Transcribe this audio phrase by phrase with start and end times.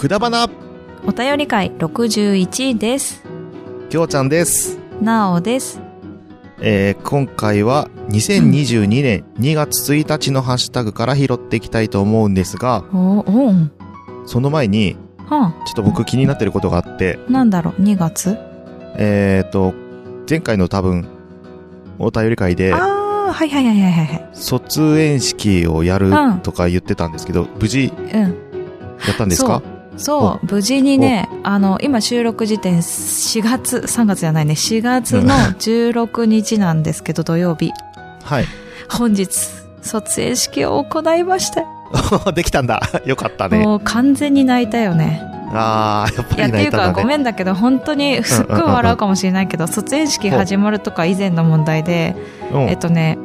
[0.00, 0.48] くだばな、
[1.06, 3.22] お便り会61です。
[3.90, 4.78] きょうちゃんです。
[5.02, 5.78] なおです。
[6.58, 13.70] えー、今回は2022年2月1日のハッシュタグから拾っていきたいと思うんですが、うん。
[14.24, 18.38] その前に、はちょっと僕気になってることがあって、あ、なんだろう、2月
[18.96, 19.74] えーと、
[20.26, 21.06] 前回の多分、
[21.98, 24.28] お便り会であ、あ、はいはいはいはいはい。
[24.32, 28.20] 卒園式をやるうんとか言ってたんですけど、無事うん。
[29.06, 29.62] やったんですか？
[29.96, 37.72] そう、無事にね、あの、今収録時点4月、3月じゃないね、4月の 16日なんですけど、土曜日。
[38.24, 38.44] はい。
[38.88, 39.28] 本日、
[39.82, 41.64] 卒園式を行いました。
[42.32, 42.80] できたんだ。
[43.04, 43.58] よかったね。
[43.58, 45.22] もう完全に泣いたよね。
[45.52, 47.02] あー、やっぱいや、りっていうか、泣いたんだね。
[47.02, 52.14] ごめんだけど、本当にすっごい笑うかもしれないけど、卒園式始まるとか以前の問題で、
[52.52, 53.18] うんえっとね、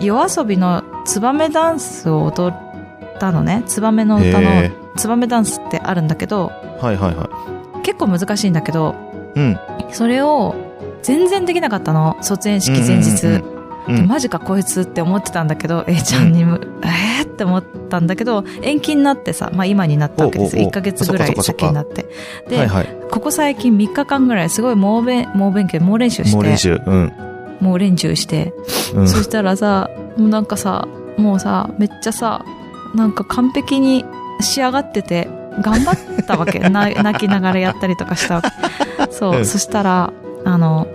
[0.00, 3.62] 夜遊びのツバメダンスを踊ったのね。
[3.66, 8.94] ツバメの歌のへツバメダンスってあるんだけど、ーはいはいは結構難しいんだけど、
[9.36, 9.40] い。
[9.40, 9.58] うん。
[9.90, 10.54] それを
[11.02, 12.16] 全然できなかったの。
[12.20, 13.26] 卒園式前日。
[13.26, 13.58] うんうんうん
[14.06, 20.64] マジかこいつって思ってたんだけど、A ちゃんにも、えーって思ったんだけど、延期になってさ、まあ今になったわけですよ。
[20.64, 22.06] おうおうおう1ヶ月ぐらい先になって。
[22.50, 22.88] で、はいはい。
[23.10, 26.78] ここ最近3日間ぐらいすごい猛勉、猛勉強、猛練習して、もう練習。
[26.84, 27.12] うん。
[27.60, 28.52] 猛練習して、
[28.94, 29.08] うん。
[29.08, 32.44] そしたらさ、もうなんかさ、もうさ、めっちゃさ、
[32.94, 34.04] なんか完璧に
[34.40, 35.28] 仕上がってて、
[35.60, 36.58] 頑張ったわけ。
[36.70, 39.12] な泣きながらやったりとかしたわけ。
[39.12, 40.12] そう、うんそしたら、
[40.44, 40.86] あの、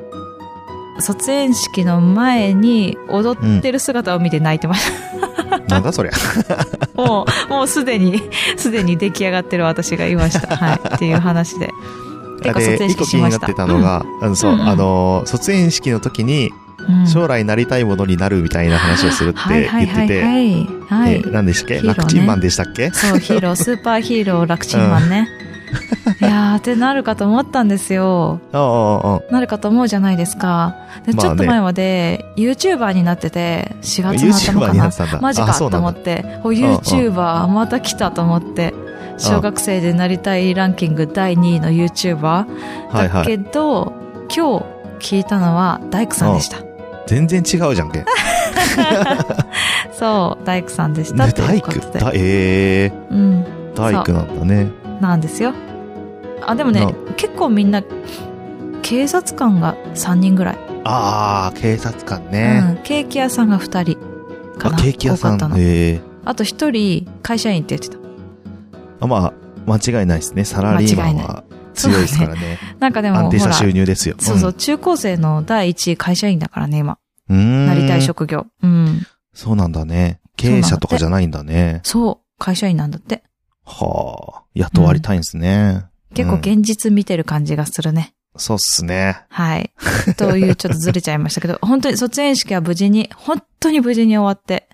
[0.99, 4.91] 卒園式の前に踊ってる姿を見て泣いてまし
[5.49, 5.59] た。
[5.67, 6.11] なんだそりゃ。
[6.95, 8.21] もう、もうすでに、
[8.57, 10.55] すでに出来上がってる私がいました。
[10.55, 10.95] はい。
[10.95, 11.69] っていう話で。
[12.43, 13.47] 結構卒で、園式しました。
[13.47, 16.62] 気になってたのが、あの、そう、うんうんあの、卒園式の時に、うん、
[17.11, 20.23] 将来なりたいものになるみたいな話をするって言ってて。
[21.07, 21.87] え何でしたっけ？
[21.87, 22.91] 楽ちんマンでしたっけ？
[22.91, 25.29] そう、ヒーロー、 スーパーヒーロー、楽ちんマンね。
[26.21, 28.39] いやー、ってなるかと思ったんですよ。
[29.31, 30.75] なるかと思うじゃないですか。
[31.05, 34.73] で、ちょっと前まで、YouTuber になってて、4月の頭かな。
[34.73, 35.19] にな。
[35.21, 38.73] マジかと思って、お、YouTuber また来たと思って、
[39.17, 42.45] 小学生でなりたいランキング第2位の YouTuber。
[42.93, 43.93] だけど、
[44.35, 44.65] 今日
[45.03, 46.57] 聞いたのは大工さんでした。
[47.05, 47.99] 全然違うじゃんけ。
[47.99, 48.05] ね
[49.91, 51.71] そう、大工さんでしたとい大工？
[52.13, 53.45] ええうん。
[53.75, 54.71] 大工なんだね。
[55.01, 55.53] なんですよ。
[56.45, 57.83] あ、でもねな、結構みんな、
[58.81, 60.57] 警察官が3人ぐらい。
[60.85, 62.59] ああ、警察官うね。
[62.61, 62.79] ん。
[62.83, 63.99] ケーキ屋さんが2人
[64.57, 64.77] かあ、な。
[64.77, 65.53] ケーキ屋さん。
[65.57, 67.97] ええあと1人、会社員って言ってた。
[69.01, 69.33] あ、まあ、
[69.65, 70.45] 間違いないですね。
[70.45, 72.59] サラリーマンは強いですからね。
[72.79, 74.15] なんかでも、安定した収入ですよ。
[74.19, 76.97] そうそう、中高生の第1位会社員だからね、今。
[77.29, 77.67] うん。
[77.67, 78.47] なりたい職業。
[78.61, 79.05] うん。
[79.33, 80.19] そうなんだね。
[80.37, 81.81] 経営者とかじゃないんだね。
[81.83, 83.23] そう、会社員なんだって。
[83.65, 85.85] はあ、雇われたいんですね。
[86.13, 88.13] 結構うん現実見てる感じがするね。
[88.35, 89.25] そうっすね。
[89.29, 89.73] はい。
[90.17, 94.69] というちょっとずれちゃいましたけど、 本当に卒園式は無事に、本当に無事に終わって、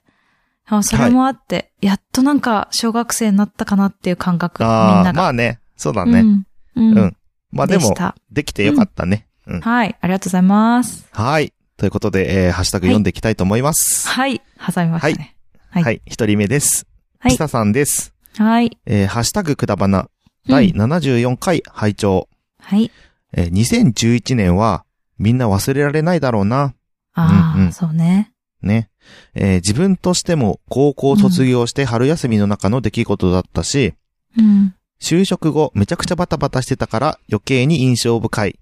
[0.65, 5.13] あそれもあって、やっとなんか小学生になったかなっていう感覚、みんなが。
[5.13, 5.59] まあね。
[5.75, 6.19] そうだね。
[6.19, 6.43] うん。
[6.75, 6.97] うん。
[6.97, 7.15] うん
[7.51, 7.95] まあでも、
[8.31, 9.27] できてよかったね。
[9.47, 9.61] うん。
[9.61, 9.97] はい。
[9.99, 11.07] ありがとうございます。
[11.11, 11.51] はい。
[11.77, 14.07] ということで、えー、ハッシュタグ読んでいきたいと思います。
[14.07, 14.41] はい。
[14.57, 15.35] 挟みましたね。
[15.71, 15.81] は。
[15.81, 16.85] はいい一人目です。
[17.19, 18.13] はいひささんです。
[18.37, 18.77] はい。
[18.85, 20.07] えー、ハッシュタグくだばな、うん
[20.47, 22.27] 第74回拝聴、
[22.59, 22.91] はい。
[23.33, 24.85] えー、2011年は、
[25.17, 26.73] みんな忘れられないだろうな。
[27.13, 28.31] ああ、うんうんそうね。
[28.61, 28.89] ね。
[29.33, 33.93] えー自分としても高校卒業して春休みの中の出来事だったし、
[34.37, 34.75] うん。
[35.01, 38.59] 就職後めちゃくちゃバタバタしてたから余計に印象深い。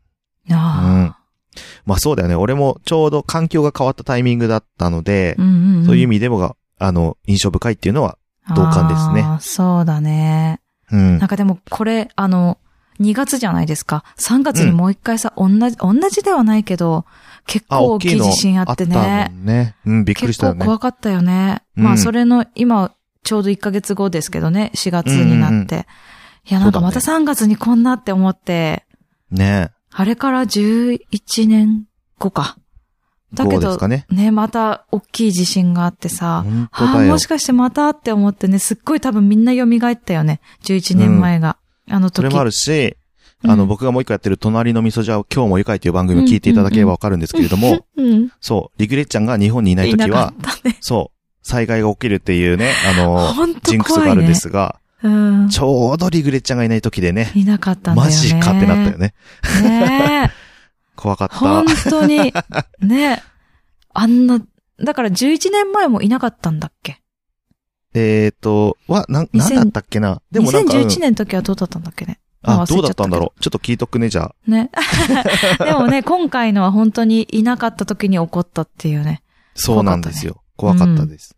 [0.51, 1.17] あ
[1.85, 2.35] まあそうだよね。
[2.35, 5.41] 俺もちょうど環境が変わったタイミングだったのであ。
[5.41, 5.85] う、んうんん。
[5.85, 8.17] そういう意味でもが、あの、印象深いっていうのは、
[8.55, 10.61] 同感ですねああそうだね。
[10.91, 11.27] うんなん。
[11.27, 12.57] かでもこれ、あの、
[13.01, 14.03] 2月じゃないですか。
[14.17, 17.05] 3月にもう一回さ、同じ、同じではないけど、
[17.45, 19.31] 結あ、構大きい地震あってね。
[19.43, 19.75] ね。
[19.85, 20.65] うん、びっくり結構したよね。
[20.65, 21.61] 怖かったよね。
[21.75, 22.91] うんまあ、それの、今、
[23.23, 25.75] ちょうど1ヶ月後ですけどね、4月になって。
[25.75, 25.85] うん
[26.49, 28.85] いや、なんかまたそう3月にこんなって思って、
[29.31, 30.99] ねあれから11
[31.47, 31.85] 年
[32.19, 32.57] 後か。
[33.33, 34.05] だけどね。
[34.09, 37.27] ね、また大きい地震があってさ、あもし。
[37.27, 40.39] かしてまたって思ってね、すっごい多分みんな蘇ったよね。
[40.63, 41.57] 11年前が。
[41.89, 42.17] あの時。
[42.17, 42.95] それもあるし、
[43.43, 48.31] うんあの、僕がもう一個やってる隣の味噌汁を今日も愉快という番組を聞いていただければわかるんですけれども、 うん。
[48.41, 50.33] そう、リグレッちゃんが日本にいないときなかは
[50.63, 50.77] ね。
[50.79, 53.99] そう、災害が起きるっていうね、あの、ほんとジンクス。
[53.99, 55.49] があるんですが、うん。
[55.49, 58.11] ちょうどリグレッちゃんがいないときでね、いなかったんだよマね。
[58.15, 59.13] ジかってなったよね。
[59.61, 60.31] ねえ。
[60.95, 61.35] 怖かった。
[61.35, 62.33] 本当に、
[62.81, 63.21] ね
[63.93, 64.41] あんな、
[64.83, 67.01] だから11年前もいなかったんだっけ？
[67.93, 70.21] えっ、と、は、なん、2000なんだったっけな？
[70.31, 72.19] でもなんか、うん2011年の時はどうだったんだっけね。
[72.43, 73.39] あ、どうだったんだうろう？
[73.41, 74.35] ちょっと聞いとくね、じゃあ。
[74.47, 74.69] ね。
[75.59, 79.21] でもね、今回のは本当にいなかった時に起こったっていうね。
[79.55, 80.41] そうなんですよ。
[80.55, 81.35] 怖かったです。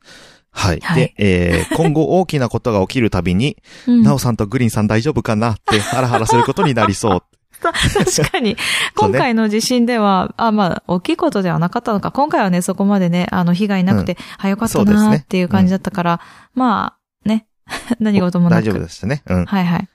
[0.51, 0.79] はい。
[0.81, 3.57] はいで、えー、今後大きなことが起きるたびに、
[3.87, 7.23] うんなおさんとグリーンさん大丈夫かなってハラハラすることになりそう。
[7.59, 8.55] 確かに。
[8.95, 12.11] 今回の地震では、あ、まあ、大きいことではなかったのか。
[12.11, 16.21] 今回はね、そこまでね、あの、被害なくて、あ、よかったなっていう感じだったから、
[16.53, 17.47] まあ、ね。
[17.99, 18.61] 何事もなく。
[18.61, 19.23] 大丈夫でしたね。
[19.27, 19.45] うん。
[19.45, 19.89] はいはい。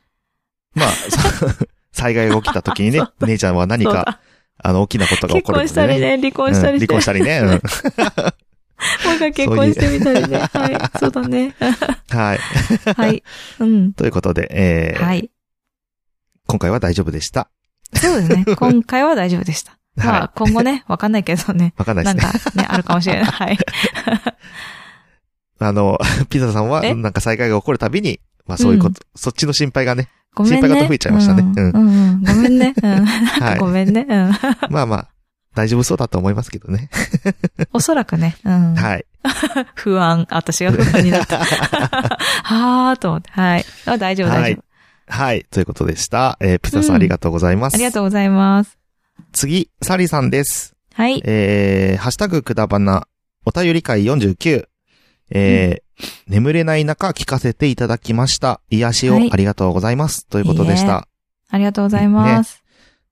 [0.75, 1.49] まあ、そ
[1.93, 4.19] 災害が起きた時にね姉ちゃんは何か、
[4.59, 5.63] あの、大きなことが起結こるね。
[5.63, 6.93] 婚したりね、離婚したりして。
[6.93, 7.39] うん離婚したりね。
[7.39, 8.35] うん
[9.05, 10.39] もう一回結婚してみたりね。
[10.39, 10.99] はい。
[10.99, 11.55] そうだね。
[12.11, 12.39] はい。
[12.97, 13.23] はい。
[13.61, 13.93] うん。
[13.93, 15.31] ということで、えーはい。
[16.47, 17.49] 今回は大丈夫でした。
[17.95, 18.45] そうですね。
[18.57, 19.79] 今回は大丈夫でした。
[19.97, 21.73] まはあ、今後ね、わかんないけどね。
[21.77, 22.41] わかんないなんですね。
[22.41, 23.25] かね、あるかもしれない。
[23.25, 23.59] はい。
[25.61, 25.99] あの、
[26.29, 26.95] ピザさんは、え？
[26.95, 30.59] なんか災害が起こるたびに、まあそういうこと、そっちの心配がね、ごめんね。
[30.59, 31.49] 心配が増えちゃいましたねうん。
[31.49, 32.23] うんうんうん。
[32.25, 32.75] ごめんね。
[32.83, 33.05] うん。
[33.05, 34.07] はいごめんね。
[34.09, 34.33] うん。
[34.71, 35.09] まあまあ、
[35.55, 36.91] 大丈夫そうだと思いますけどね。
[37.73, 38.37] おそらくね。
[38.45, 38.75] うん。
[38.75, 39.07] はい。
[39.75, 40.27] 不安。
[40.31, 41.39] 私が不安になった。
[42.43, 43.31] はーと思って。
[43.31, 43.65] はい。
[43.87, 44.65] あ大丈夫、はい大丈夫。
[45.07, 45.47] はい。
[45.51, 46.37] ということでした。
[46.41, 47.75] えー、ピザさんうんありがとうございます。
[47.75, 48.79] ありがとうございます。
[49.33, 50.75] 次、サリさんです。
[50.95, 51.23] はい。
[51.25, 53.07] えー、ハッシュタグくだばな、
[53.45, 54.67] お便り会49。
[55.31, 58.61] えー、眠れない中聞かせていただきました。
[58.71, 60.27] 癒しをはいありがとうございます。
[60.27, 61.07] ということでした。
[61.51, 62.65] ありがとうございます。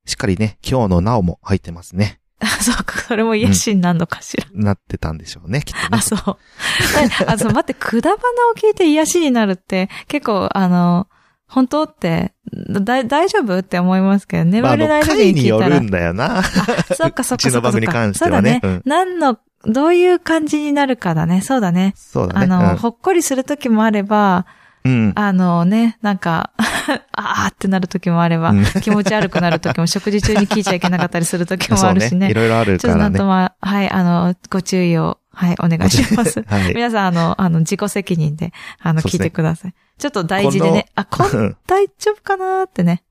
[0.04, 2.21] しっかりね、今日のなおも入ってますね。
[2.60, 4.44] そうか、それも癒しになるのかしら。
[4.52, 5.88] なってたんでしょうね、きっとね。
[5.92, 6.18] あ、そう。
[7.26, 11.06] あ、そう、待って、くだばなを聞いて癒しになるって、結構、あの、
[11.46, 12.32] 本当って、
[12.70, 15.76] だ、大丈夫って思いますけど、眠れない時回にに聞いたら。
[15.76, 16.42] よるんだよな。
[16.42, 16.64] そっか
[16.96, 17.36] そっかそっかそっか。
[17.36, 18.74] うちの番組に関してはねそうだね。
[18.74, 21.40] うん何の、どういう感じになるかだね。
[21.40, 21.94] そうだね。
[21.96, 22.54] そうだね。
[22.54, 24.46] あの、ほっこりする時もあれば、
[25.14, 26.50] あのね、なんか、
[27.12, 32.26] あーってなる時もあれば、うん気持ち悪くなる時も、食事中に聞いちゃいけなかったりする時もあるしそうね。
[32.26, 32.34] いね。
[32.34, 33.10] ろいろあるちょっとからね。
[33.10, 36.42] なんとま、はい、あの、ご注意を、はい、お願いします。
[36.46, 36.74] はい。
[36.74, 39.74] 皆さん、あの、あの、自己責任で、あの、聞いてください。
[39.98, 43.04] ちょっと大事でね、あ、こん、うん大丈夫かなーってね。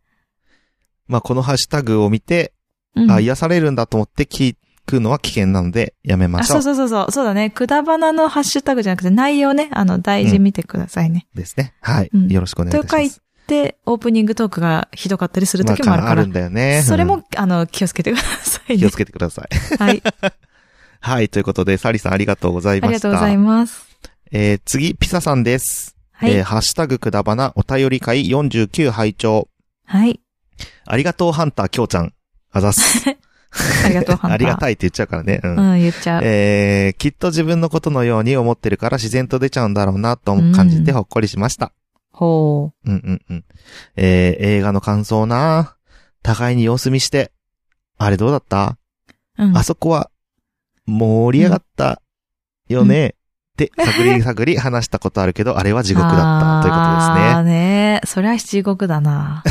[1.07, 2.53] まあ、このハッシュタグを見て、
[2.95, 3.11] うん。
[3.11, 4.55] あ、癒されるんだと思って聞
[4.85, 6.61] くのは危険なので、やめまあ、しょ。
[6.61, 7.11] そううそうそうそう。
[7.11, 7.49] そうだね。
[7.49, 11.27] くだばなのハッシュタグじゃなくて内容ね、あの、大事見てくださいね。
[11.33, 11.73] ですね。
[11.81, 12.09] はい。
[12.13, 13.21] うんよろしくお願いします。
[13.47, 16.31] で、オープニングトークがひどかったりする時もあるからまあるん。
[16.33, 16.83] だよね。
[16.85, 18.95] それも、うんあの、気をつけてくださいね気をつ。
[18.95, 19.77] けてください。
[19.77, 20.01] はい。
[21.01, 21.29] はい。
[21.29, 23.09] ということで、サリさんありがとうございあました。
[23.09, 23.85] りがとうございます。
[24.31, 25.95] えー、次、ピサさんです。
[26.13, 26.31] はい。
[26.31, 29.49] えー、ハッシュタグくだばなお便り会49拝聴
[29.85, 30.21] はい。
[30.85, 32.13] ありがとうハンターきょうちゃん。
[32.51, 33.03] あざっす。
[33.85, 34.33] ありがとう、ハンター。
[34.33, 35.41] ありがたいって言っちゃうからね。
[35.43, 35.59] うん。
[35.73, 36.21] うん、言っちゃう。
[36.23, 41.73] えー、きっと自分のことのように思ってるから自然と出ちゃうんだろうなと感じてほっこりしました。
[42.11, 43.45] ほうんうんうん。
[43.95, 45.75] えー、映画の感想な
[46.23, 47.31] 互いに様子見して、
[47.97, 48.77] あれどうだった、
[49.37, 49.45] う。
[49.45, 49.57] うん。
[49.57, 50.09] あそこは、
[50.85, 52.01] 盛り上がった
[52.67, 53.15] よね、
[53.53, 57.51] って探り探り話したことあるけど、あれは地獄だった ということああですね。
[57.51, 58.01] ね。
[58.05, 59.43] そりゃ地獄だな。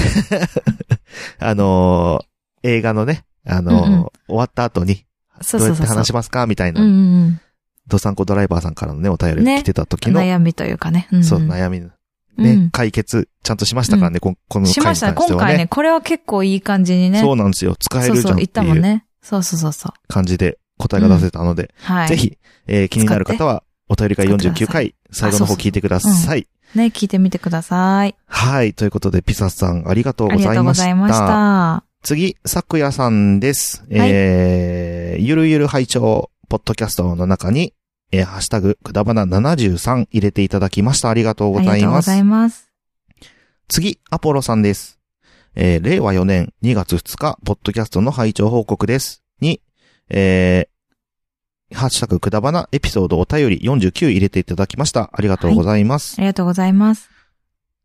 [1.38, 2.30] あのー
[2.62, 5.04] 映画のね、あのーうんうん終わった後に、
[5.40, 6.12] そうそうそうそうどうやって話し。
[6.12, 6.92] ますかみたいな、うんう
[7.28, 7.40] ん
[7.88, 10.14] ドサンコドライバーさんからのね、お便りね来てた時うん。
[10.14, 11.08] の、悩みというかね。
[11.10, 11.88] うんそう、悩みの
[12.38, 15.14] うね、ん解決、ちゃんとしましたからね、ここの回にしましたね。
[15.14, 15.42] 関してはね。
[15.42, 17.20] 今回ね、これは結構いい感じにね。
[17.20, 17.74] そうなんですよ。
[17.76, 19.04] 使えそうそう、るじゃんっ言ってたもいうんね。
[19.22, 19.92] そうそうそうそう。
[20.08, 22.08] 感じで答えが出せたので、はい。
[22.08, 22.16] ぜ。
[22.16, 26.46] ひ、えー気になる方は、お便り会49回、最後の方聞いてください。
[26.76, 28.14] ね、聞いてみてください。
[28.28, 28.72] はい。
[28.74, 31.89] ということで、ピサさん、ありがとうありがとうごございました。
[32.02, 33.84] 次、さくやさんです。
[33.90, 37.74] はいえー、ゆるゆる拝聴ポッドキャストの中に、
[38.10, 41.10] えー、ハッシュタグ、くだばな73入れていただきました。
[41.10, 42.16] ありがとうあございますりがとうござ。
[42.16, 42.70] います。
[43.68, 44.98] 次、アポロさんです。
[45.54, 49.22] えー、令和4年2月2日、ポッドキャストの拝聴報告です。
[49.40, 49.60] に、
[50.08, 55.10] えー、ハッシュタグくだばなエピソードお便り49入れていただきました。
[55.12, 56.16] ありがとうございます。
[56.18, 57.10] ありがとうございます。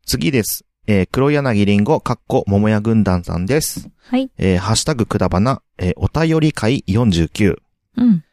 [0.06, 0.65] 次です。
[0.86, 3.88] えー、黒柳りんご、かっこ、桃屋軍団さんです。
[4.08, 4.30] はい。
[4.38, 7.56] えー、ハッシュタグくだばな、えー、お便り会49。
[7.96, 8.24] うん。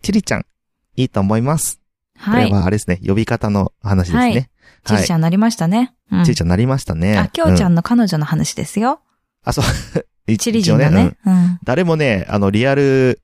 [0.00, 0.46] ちりちゃん、
[0.96, 1.80] いいと思います。
[2.24, 2.46] こはい。
[2.46, 4.50] れはあれですね、呼び方の話ですね。
[4.84, 5.94] ちりちゃんなりましたね。
[6.10, 6.24] うん。
[6.24, 7.18] ちりちゃんなりましたね。
[7.18, 7.72] あ、きょうちゃん。
[7.72, 9.00] んの彼女の話ですよ。
[9.44, 9.64] あ、そう。
[10.26, 11.16] 一チリ一応うんね。
[11.26, 11.58] うん。
[11.64, 13.20] 誰もね、あの、リアル、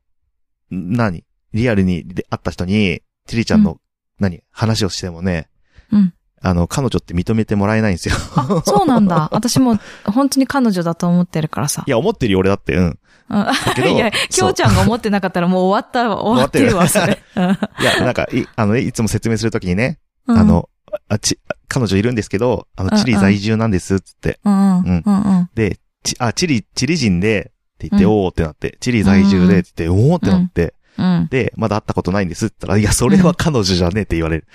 [0.70, 1.24] 何？
[1.54, 3.78] リアルにで会った人に、ちりちゃんの、
[4.20, 4.42] 何？
[4.50, 5.48] 話をしてもね、
[5.90, 6.14] うん。
[6.44, 8.14] あの、彼女って認めてもらえないんですよ。
[8.36, 9.30] あ、そうなんだ。
[9.32, 11.90] 私も本当に彼女だと思ってるからさい。
[11.90, 12.84] や、思ってるよ、俺だって、うん。
[12.84, 17.22] うんけど いや、きょうちゃんが思ってなかったらもう終わった、終わってるわ、それ。
[17.80, 20.68] いや、なんか、い、あのね、いつも説明するときにね、うんあ、の、
[21.08, 24.38] あ、ち、彼女いるんですけど、あの、チリ在住なんです、つって。
[24.44, 24.80] うん。
[24.80, 25.50] うん。
[25.54, 31.28] で、ち、あ、チリ、チリ人で、って言って、うんおーってなって、チリ在住で、って言って、おーってなって、うん。
[31.30, 34.46] で、まだ会ったことないんですって言ったら、いや、それは彼女じゃねえって言われる。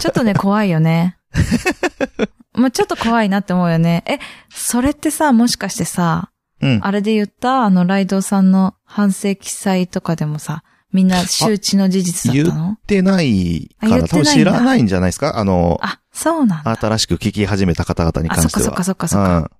[0.00, 1.16] ちょっとね、怖いよね。
[2.54, 4.02] まあちょっと怖いなって思うよね。
[4.06, 4.18] え、
[4.50, 6.30] それってさ、もしかしてさ、
[6.62, 6.80] うん。
[6.82, 12.64] あれで言ったあの、ライドウさんの反省記載とかでもさ、みんな周知の事実だったの？
[12.64, 15.38] 言ってないから、多分知らないんじゃないですか？
[15.38, 16.74] あの、あ、そうなんだ。
[16.76, 18.62] 新しく聞き始めた方々に関しては。
[18.62, 19.50] あそっかそっかそっかそっかうん。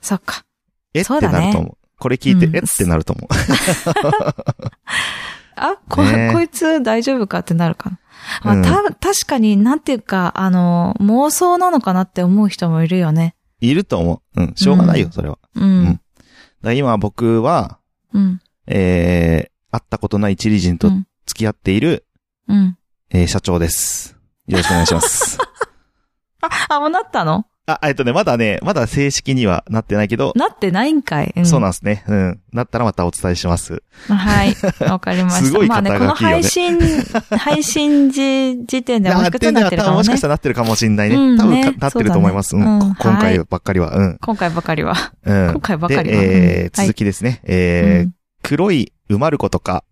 [0.00, 0.44] そっか。
[0.94, 1.76] えってなると思う。
[1.98, 3.28] これ聞いて、うんえってなると思う。
[5.58, 7.98] あ、こ、ねこいつ大丈夫かってなるかな。
[8.42, 13.34] まあ、うんた、確かになんていうか、あの、妄想なのかなって思う人もいるよね。
[13.60, 14.40] いると思う。
[14.40, 14.52] うん。
[14.54, 15.38] しょうがないよ、うんそれは。
[15.54, 16.00] ううんん。
[16.62, 17.78] だ今僕は、
[18.12, 18.40] うん。
[18.66, 21.06] えー、会ったことないチリ人とうん。
[21.26, 22.06] 付き合っている、
[22.48, 22.76] うん。
[23.10, 24.16] えー社長です。
[24.46, 25.38] よろしくお願いします。
[26.40, 27.46] あ、あ、もうなったの？
[27.68, 31.34] あ、えっとね、まだね、まだ正式にはなってないけど、なってないんかい。
[31.44, 32.02] そうなんんですね。
[32.08, 32.40] うん。
[32.50, 33.82] なったらまたお伝えします。
[34.08, 34.56] はい。
[34.88, 35.44] わかりました。
[35.46, 36.78] すごいまあね、この肩書きよね配信、
[37.38, 40.20] 配信時、時点ではもしかしたらなってるかもねもしかし。
[40.20, 41.16] たらなってるかもしれないね。
[41.16, 42.50] うんね多分かなってると思います。
[42.50, 43.94] そうだねうんうんこ今回はばっかりは。
[43.94, 44.18] うん。
[44.18, 44.94] 今回ばかりは。
[45.24, 45.50] うん。
[45.52, 46.16] 今回ばかりは。
[46.16, 47.40] で、えーうん続きですね。
[47.44, 49.84] えーうん黒い埋まる子とか、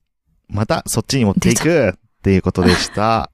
[0.48, 1.92] またそっちに持っていくっ
[2.22, 3.30] ていうことでした。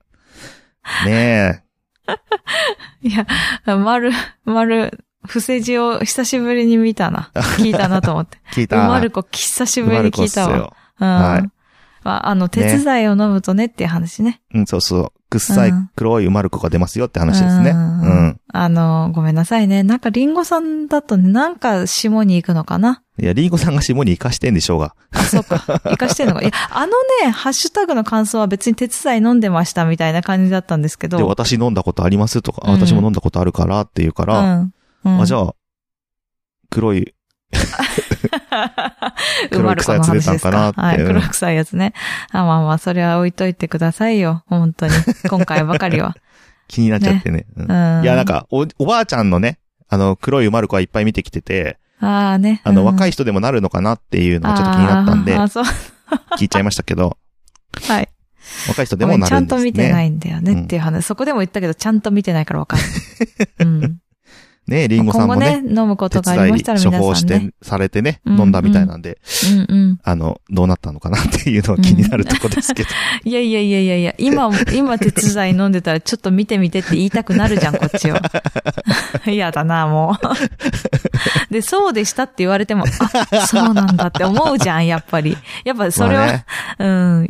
[1.04, 1.62] ね
[3.02, 3.26] いや、
[3.66, 4.12] 丸、
[4.44, 7.30] 丸、伏せ字を久しぶりに見たな。
[7.34, 8.38] 聞いたなと思って。
[8.48, 8.84] え、 聞いた。
[8.84, 10.76] うまる子、久しぶりに聞いたわ。
[11.00, 11.08] うん。
[11.08, 11.51] はいま
[12.04, 14.40] あ、あの、手伝いを飲むとねっていう話ね。
[14.54, 15.12] うん、そうそう。
[15.30, 17.70] 臭いうん黒い埋まる子が出ますよって話ですね。
[17.70, 17.80] ううん
[18.26, 18.40] ん。
[18.52, 19.82] あの、ごめんなさいね。
[19.82, 23.02] なんかリンゴさんだとね、なんか下に行くのかな？
[23.18, 24.94] いや、リンゴさんが下に生かしてんでしょうが。
[25.10, 25.58] あ、そうか。
[25.58, 26.42] 生かしてんのか。
[26.42, 26.92] いや、あの
[27.24, 31.16] ね、ハッシュタグの感想は別に手伝い飲んでましたみたいな感じだったんですけど。
[31.16, 34.74] で、私飲んだことありますとか、あうん私も飲んだことあるからって言うから、うん。
[35.04, 35.54] うん、あ、じゃあ、
[36.68, 37.14] 黒い、
[39.50, 41.92] 黒い臭いやつ出たんかなってはい、うん黒臭いやつね。
[42.30, 44.42] あ、まあまあ、それは置いといてくださいよ。
[44.46, 44.92] 本当に。
[45.28, 46.16] 今回ばかりは。
[46.68, 47.46] 気になっちゃってね。
[47.56, 48.02] うんうん。
[48.02, 48.24] いや、なん。
[48.24, 52.60] か、お、おばあちゃんのね、あの、黒い埋まる子はいっぱい見てきてて、ああね。
[52.64, 55.64] あの、若い人人でもなるのかなっていうのがちょっと気になったんであ、ーそう。
[56.36, 57.16] 聞いちゃいましたけど、
[57.86, 58.08] はい。
[58.68, 59.58] 若い人でもなるんですね。
[59.60, 61.06] と見てないんだよねっていう話。
[61.06, 62.88] そこでも言ったけど、ちゃんと見てないからわかんない。
[63.60, 63.98] うん。
[64.66, 67.52] ね、リンゴさんもね、ね、飲むこ手とがありましたら処方し皆さんね。
[67.60, 69.18] て、されてね、うん飲んだみたいなんで、
[69.68, 70.00] うんうん。
[70.04, 72.88] あの、どうなったのかなっていうのは気になるとこですけど。
[73.24, 78.22] いやいやいやいやいや、今、今手伝い飲んでたらちょっと見てみてって言いたくなるじゃん、こっちは。
[79.26, 80.16] 嫌だな、も
[81.50, 81.52] う。
[81.52, 85.36] で、そうでしたって言われても、あ、そうなんだって思うじゃん、やっぱり。
[85.64, 86.44] やっぱそれは、まあね
[86.78, 86.86] う
[87.24, 87.28] ん。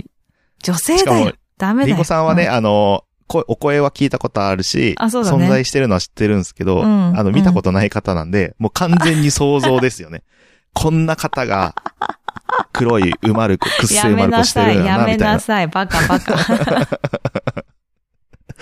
[0.63, 1.33] 女性だよ。
[1.57, 1.95] ダメだよ。
[1.95, 3.07] リンゴさんはね、うあの、こ
[3.49, 10.23] お声は聞いたことあるし、あそうだね存在してるのは知ってるんですけど、うんあの、見たことない方なんで、もう完全に想像ですよね。
[10.75, 11.75] こんな方が、
[12.73, 15.35] 黒い埋まる子、くっせやめい埋まる子してるんだな、やめみたいな。
[15.35, 16.37] なさい、バカバカ。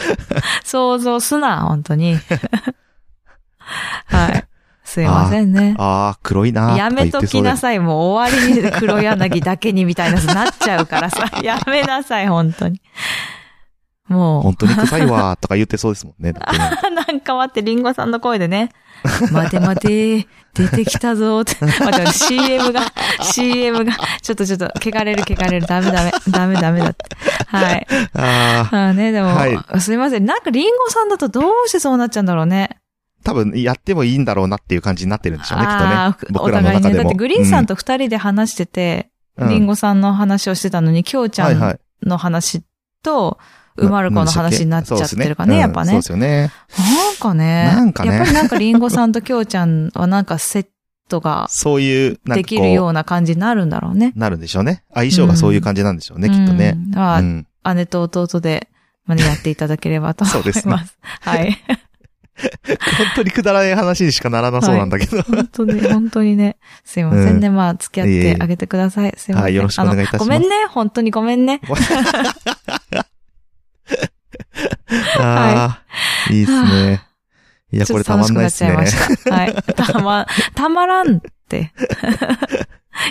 [0.65, 2.19] 想像すな、本当に。
[4.07, 4.45] はい。
[4.85, 5.77] すいませんね。
[5.79, 7.79] ああ、黒いなやめときなさい。
[7.79, 11.31] もう終わりに黒柳だけにみたいななっちゃうからさ。
[11.45, 12.81] やめなさい、本当に。
[14.13, 16.33] も本当に臭いわーとか言ってそうですもんね。
[16.33, 18.71] ねう、 なんか待って、リンゴさんの声でね。
[19.33, 21.57] 待て待て、出てきたぞって。
[21.61, 22.83] 待って待って、CM が、
[23.23, 27.17] CM が、ちょっとちょっと、汚れる汚れる、ダメダメ、ダメダメだって。
[27.47, 27.87] はい。
[28.15, 30.27] ああ、ね、でも、はすいません。
[30.27, 32.79] なんかリンゴさんだとどうしてそうなっちゃうんだろうね。
[33.23, 36.31] 多分やってもいいんだろうなっていう感じになってるんでしょうね、きっとね。
[36.31, 37.05] 僕らの中でも。
[37.05, 41.81] だってグリーンさんと二人で話してて、うん、リンゴさんの話をしてたのに、きょうちゃんはいはい。
[43.85, 46.03] の話と、うまる子の話になっちゃってるかね、やっぱねそうで。
[46.03, 46.51] すよね。
[46.79, 47.65] なんかね。
[47.65, 50.67] なんかねやっぱりなんかリンゴさんときょうちゃんはなんかセッ
[51.09, 54.13] トがそういう、できるような感じになるんだろうね。
[54.17, 54.85] なるんでしょうね。
[54.95, 56.75] 相性がそういう感じなんでしょうね、きっとね。
[56.77, 56.91] うん。
[56.93, 57.75] まあ。
[57.75, 58.69] 姉と弟で、
[59.05, 60.61] まね、やっていただければと思います。
[60.61, 61.59] そうですはい。
[62.41, 65.23] 本当にくだらない話にしかならなそうなんだけど。
[65.23, 66.57] 本当に、本当にね。
[66.85, 67.51] すいませんね。
[67.51, 69.13] まあ、付き合ってあげてください。
[69.17, 69.43] すいません。
[69.43, 70.49] はいよろしくお願いいたしますごめんね。
[70.71, 71.61] 本当にごめんね。
[75.23, 75.83] あ
[76.29, 77.03] あ、いいですね。
[77.73, 78.71] いや、これたまんないですね。
[78.73, 79.55] はい。
[79.75, 81.73] たま、たまらんって。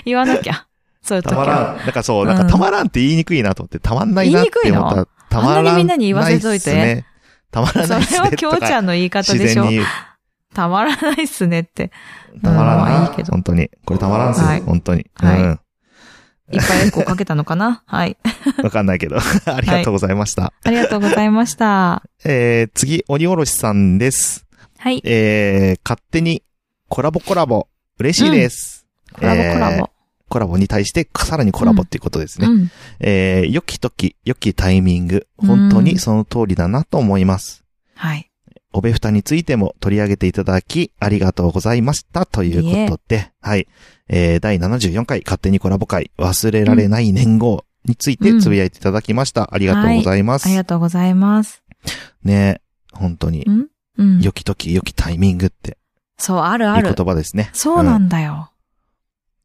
[0.06, 0.66] 言わなきゃ。
[1.02, 1.46] そういう時は。
[1.46, 1.78] たまらん。
[1.78, 4.82] なんかそう、なんかたまらんって言いにくいなと思って、たまんないなって言いにくいの？
[4.82, 5.58] 思ったら、たまらん。
[5.60, 7.06] あんなにみんなに言わせといて
[7.52, 8.18] たまらないっすね。
[8.18, 9.66] それはきょうちゃんの言い方自でしょ。
[10.54, 11.92] たまらないっすねって。
[12.44, 12.84] たまらんな。
[12.84, 13.70] まあいいけど本当に。
[13.86, 15.10] これたまらんっすよ、はい本当に。
[15.16, 15.60] はいうん。
[16.52, 17.84] いっぱいエコーかけたのかな？
[17.88, 18.18] はい。
[18.64, 19.18] わかんないけど。
[19.46, 20.54] ありがとうございました。
[20.64, 22.04] ありがとうございました。
[22.24, 24.46] えー、次、鬼おろしさんです。
[24.78, 25.02] はい。
[25.06, 26.44] えー、勝手に
[26.88, 27.68] コラボコラボ。
[28.00, 28.88] 嬉しいです。
[29.14, 29.90] コラボコラボ。
[30.30, 32.48] コラボに対して、さらにコラボっていうことですね。
[32.48, 32.72] うん。
[33.00, 35.28] えー、良き時、良きタイミング。
[35.38, 37.64] 本当にその通りだなと思います。
[37.96, 38.30] はい。
[38.72, 42.26] おべふたについても取り上げていただき、ありがとうございました。
[42.26, 43.68] ということで、はい。
[44.10, 49.54] えー、第74回勝手にコラボ会、忘れられない年号についてつぶやいていただきました。
[49.54, 50.48] ありがとうございます。
[50.48, 51.64] ありがとうございます。
[52.24, 52.62] ね
[52.92, 53.68] 本当に、ん？
[53.98, 54.22] うん。
[54.22, 55.78] 良き時、良きタイミングって、
[56.18, 56.94] そう、あるあいいる。
[56.94, 57.52] 言葉ですね。
[57.54, 58.52] そうなんだよ。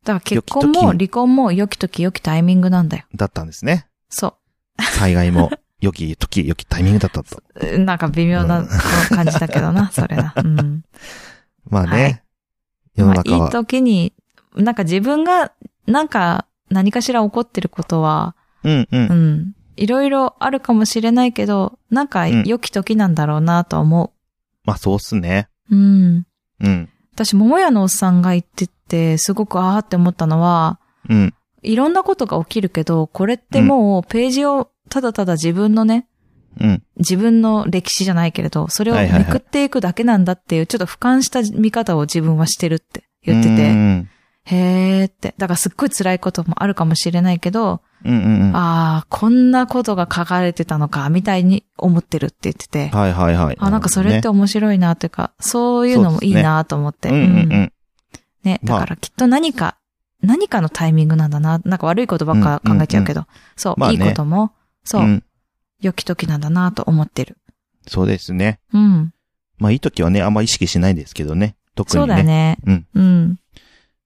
[0.05, 3.05] だから結婚も離婚も良き時良きタイミングなんだよ。
[3.15, 3.87] だったんですね。
[4.09, 4.37] そ
[4.79, 7.43] 災害も、良き時、良きタイミングだったと。
[7.55, 7.79] う。
[7.85, 8.67] なんか微妙な
[9.11, 10.35] 感じだけどな、それな。
[10.37, 10.83] うん。
[11.69, 12.23] まあね、はい
[12.97, 14.13] 世のまあ、いい中は、時に、
[14.55, 15.53] なんか自分が、
[15.87, 18.89] なんか何かしら起こってることは、うんう。
[18.93, 19.55] うんん。
[19.77, 24.13] いろいろあるかもしれないけど、なんかうん良き時なんだろうなと思
[24.65, 25.49] まあそうっすね。
[25.71, 25.77] う。
[25.77, 26.27] うん。
[26.61, 26.89] うん。
[27.15, 31.35] 私、桃屋のおっさんが言ってて、すごくあーって思ったのは、うん。
[31.63, 36.07] いろんなことが起きるけど、これってもうページをただただ自分のね、
[36.61, 36.83] うん。
[36.99, 44.09] 自分の歴史じゃないけれど、それをめくっていくだけなんだっていう、ちょっと俯瞰した見方を自分はしてるって言ってうて、ん
[44.45, 45.35] へーって。
[45.39, 48.57] だからすっごい辛いこともあるかもしれないけど、うんうんうん。
[48.57, 53.57] ああ、こんなことが書かれてたのか、みたいに思ってるって言ってて、はいはいはい。
[53.59, 57.09] あ、なんかそれって面白いなというか、そういうのもいいなと思って。
[57.09, 57.25] うんうんう
[57.57, 57.73] ん。
[58.45, 59.79] ね、まあだからきっと何か、
[60.21, 61.61] 何かのタイミングなんだな。
[61.65, 63.27] なんか悪いことばっか考えちゃうけど。
[63.57, 64.53] そう、まあねいいことも、
[64.85, 65.25] そう、ん
[65.81, 67.39] 良き時なんだなと思ってる。
[67.87, 68.61] そうですね。
[68.73, 69.15] うん。
[69.59, 71.57] まあいい時はね、あんま意識しないですけどね。
[71.75, 72.01] 特にね。
[72.01, 72.59] そうだよね。
[72.67, 72.87] うん。
[72.95, 73.39] うん。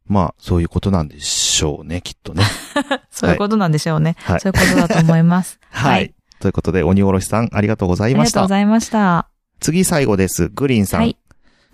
[0.08, 2.42] まあ、そういうことなんでしょうね、きっとね。
[3.10, 4.16] そういうことなんでしょうね。
[4.18, 5.58] はいそういうことだと思います。
[5.70, 5.92] はい。
[5.92, 8.40] はいということで、鬼おろしさん、ありがとうござあいました。
[8.40, 9.28] りがとうございました。
[9.58, 10.48] 次最後です。
[10.50, 11.00] グリーンさん。
[11.00, 11.16] はい。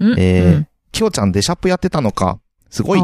[0.01, 0.19] うん。
[0.19, 2.39] えーうんきょうちゃんデシャップやってたのか。
[2.71, 3.01] すごい。
[3.01, 3.03] う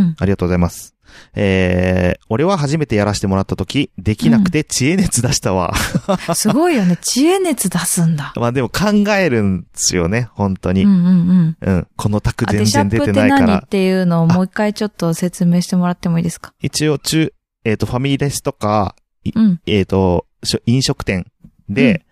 [0.00, 0.16] ん。
[0.20, 0.91] りがとうございます。
[1.34, 5.74] えー、俺は初めてやらせてもらった時、できなくて知恵熱出したわ。
[6.34, 6.98] すごいよね。
[7.00, 8.32] 知恵熱出すんだ。
[8.36, 10.84] まあでも考えるんですよね、本当に。
[10.84, 11.56] うんうんうん。
[11.60, 11.86] うん。
[11.96, 13.46] このタクあ全然出デシャップっててないから。
[13.46, 16.52] 何っていうのをもう一回ちょっと説明してもらってもいいですか？
[16.60, 17.32] 一応、中、
[17.64, 18.94] えっ、と、ファミレスとか、
[19.34, 19.60] うん。
[19.66, 21.26] えっ、と、しょ飲食店
[21.68, 22.04] で、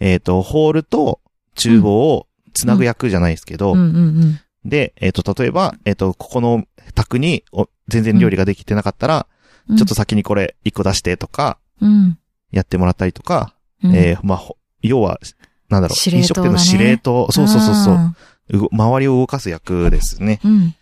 [0.00, 1.20] えっ、と、ホールと
[1.56, 4.40] 厨房をつなぐ役じゃないですけど、うんうんうん。
[4.64, 9.38] で、えっ、と、例えば、えっ、と、ここの宅にお全然料理ができてなかったら、うん
[9.76, 12.18] ちょっと先にこれ一個出してとか、うん。
[12.50, 15.20] やってもらったりとか、うんえーまあ、ほ要は、
[15.68, 20.40] なんだろう、司令塔飲食店の司令塔、そうそうそうそう周りを動かす役ですね。
[20.42, 20.68] ーうん。
[20.68, 20.72] っ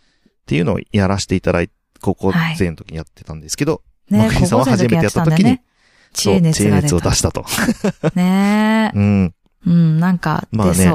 [0.46, 5.64] ていうのをやらせていただいて、高校はい生の時にやってたんですけど、ねマグリさんは高校生の時やってたんだよね。
[6.12, 7.10] 知そう恵熱熱を出。
[7.12, 7.44] したと。
[8.14, 8.96] ねえ。
[8.96, 9.34] うん。
[9.66, 10.94] うん、なんかまあね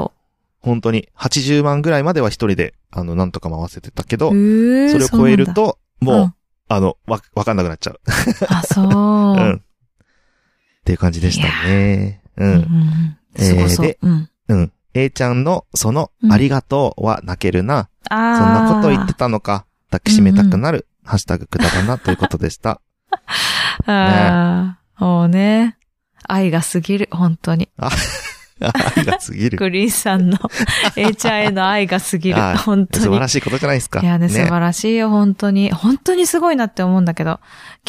[0.62, 6.34] 本当に、80万ぐらいまでは一人で、あの、なんとか回せてたけどそれを超える、と、もう、そうなんだ
[6.68, 8.00] あの、わ、わかんなくなっちゃう。
[8.06, 8.86] うんあ、そう。
[8.88, 9.54] うん。
[9.56, 9.60] っ
[10.84, 12.22] ていう感じでしたね。
[12.36, 13.18] ううんうん。
[13.36, 14.30] えーでうん。
[14.48, 14.72] うん。
[14.94, 17.88] A ちゃんの、その、うんありがとうは泣けるな。
[18.08, 18.38] ああ。
[18.38, 19.66] そんなこと言ってたのか。
[19.90, 20.86] 抱きしめたくなる。
[21.04, 22.80] ハッシュタグくだばな、ということでした。
[23.86, 25.04] ああ。
[25.04, 25.76] もうね。
[26.26, 27.68] 愛が過ぎる、本当に。
[28.66, 29.58] 愛が過ぎる。
[29.58, 30.40] グリーンさんの ん
[30.98, 32.56] への愛が過ぎるあ。
[32.56, 33.18] 本当に素晴。
[33.18, 34.00] らしいことじゃないですか。
[34.00, 35.72] いやね、素晴らしいよ、本当に。
[35.72, 37.40] 本当にすごいなって思うんだけど。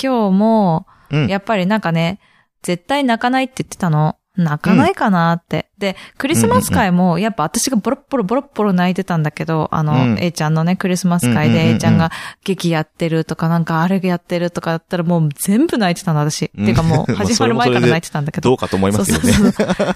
[0.02, 1.28] 今日も、うん。
[1.28, 2.20] やっぱりなんかね、
[2.62, 4.18] 絶対泣かないって言ってたの。
[4.36, 5.68] 泣かないかなって。
[5.78, 12.12] で、クリスマス会も、やっぱ私がボロッボロボロッボロ泣いてたんだけど、あの、うん A ちゃんのね、クリスマス会でうんうんうんうん A ちゃんが
[12.44, 16.52] 劇やってるとか、なんかあれやってるとかだったらもう全部泣いてたの、私。
[16.58, 18.50] うんていうかもう まあ始まる前から泣いてたんだけど。
[18.50, 19.32] どうかと思いますよね。
[19.32, 19.88] そうそうそう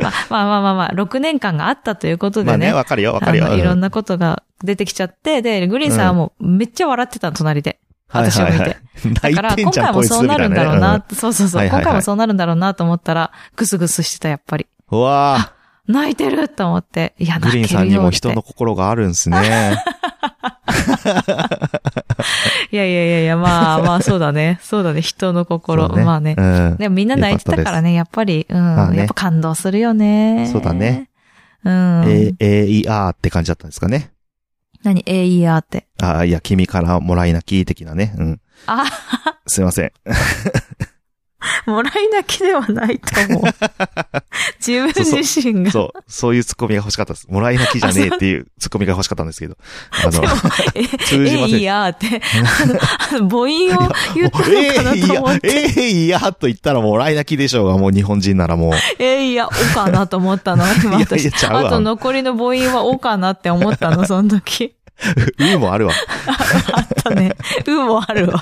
[0.00, 2.50] まあまあまあまあまあ、6年間があったということでね。
[2.50, 3.54] まあね、わかるよ、わかるよ。
[3.54, 3.84] いろんな。
[3.84, 7.78] なことが出てきちゃって、で、グリーンさんはもうめっちゃ笑ってたの、隣で。
[8.14, 8.58] 私を見て。
[8.58, 8.76] だ
[9.22, 14.66] 泣から、いてんじゃん、今回もそうなるんだろうな、みたいねそうそうそう、はいはいはい今回もそうなるんだろうなと思ったら、ぐすぐすしてた、やっぱり。
[14.90, 15.52] うんうわ
[15.86, 17.14] 泣いてると思って。
[17.18, 17.74] いや、泣けるよって。
[17.74, 19.36] リーンさんにも人の心があるんすね。
[22.72, 24.58] いやいやいやいや、まあまあ、そうだね。
[24.62, 25.88] そうだね、人の心。
[25.88, 26.42] そうまあねう。
[26.42, 26.76] ん。
[26.78, 30.48] でもみんな泣いてたからね、やっぱり、うん、まあねやっぱ感動するよね。
[30.50, 31.10] そうだね。
[31.64, 32.04] うん。
[32.06, 34.10] えー、えー、いあーって感じだったんですかね。
[34.84, 35.86] 何 ?AER って。
[36.00, 38.14] ああ、いや、君からもらい泣き的なね。
[38.18, 38.40] うん。
[38.66, 38.84] あ、
[39.46, 39.92] すいません。
[41.66, 43.42] もらい泣きではないと思う。
[44.64, 45.70] 自分自身が。
[45.70, 47.26] そう、そういうツッコミが欲しかったです。
[47.28, 49.56] もらい泣きじゃねえっていうツッコミが欲しかったんですけど。
[49.90, 50.22] あの、
[50.74, 52.22] え、 通じませんえいやーって、
[53.10, 53.48] あの、母音を
[54.14, 58.72] 言ったのかなえいやと思っ、て、えいやと言ったらもらい泣きでしょうが、もう日本人ならもう。
[58.98, 61.22] えいや、おかなと思ったの、今いや私。
[61.22, 64.74] いやちゃうわあと残りの母音はおかなって思ったの、その時。
[65.38, 65.92] うもあるわ。
[66.72, 67.34] あったね。
[67.66, 68.40] うもあるわ。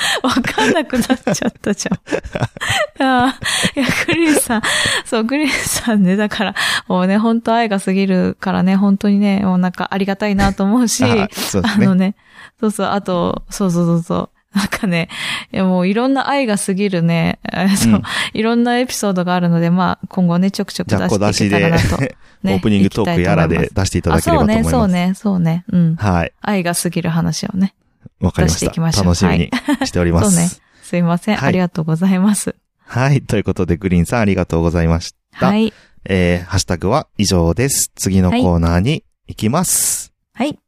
[0.22, 1.98] わかんなくなっちゃったじゃん。
[3.04, 3.38] ああ、
[3.76, 4.62] いや、クリスさん、
[5.04, 6.54] そう、クリスさんね、だから、
[6.88, 11.68] もうね、本当愛が過ぎるからね、本当にね、もうなんかありがたいなと思うし、あそうね。
[11.74, 12.14] あのね、
[12.60, 14.30] そうそう、あと、そうそうそうそう。
[14.54, 15.08] なんかね、
[15.52, 22.16] いやもういろんな愛が過ぎるね、えーそう、うんいろんなエピソードがあるので、まあ、今後ね、ちょくちょく出出ししてで、いけたらなと、ね。
[22.44, 24.68] オープニングトークやらで出していただければと思います。
[24.68, 25.78] あ、そうね、そうね、そうね。
[25.78, 25.96] うん。
[25.96, 26.32] はい。
[26.40, 27.74] 愛が過ぎる話をね。
[28.20, 28.60] わかりまし。
[28.60, 29.50] 出しし楽しみに
[29.86, 30.30] しております。
[30.32, 30.50] そうね。
[30.82, 31.36] すいません。
[31.36, 32.54] はいありがとうございます。
[32.84, 33.22] はい。
[33.22, 35.46] ということで、グリーンさんありがとうございました。
[35.46, 35.72] はい。
[36.04, 37.92] えー、ハッシュタグは以上です。
[37.94, 40.12] 次のコーナーに行きます。
[40.34, 40.58] はい。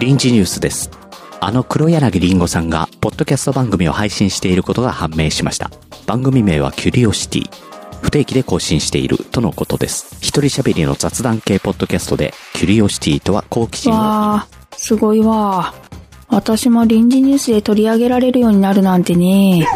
[0.00, 0.90] 臨時ニュースです。
[1.40, 5.70] あの黒柳りんごさんが、ポッドキャスト番組を配信していることが判明しました。
[6.06, 7.69] 番組名はキュリオシティ。
[8.02, 10.16] 不定期で更新しているとのことです。
[10.20, 14.02] 一人喋りの雑談系ポッドキャストで、キュリオシティとは好奇心をわ
[14.36, 15.74] あ、すごいわ。
[16.28, 19.66] 私も臨時ニュースで取り上げられるようになるなんてね。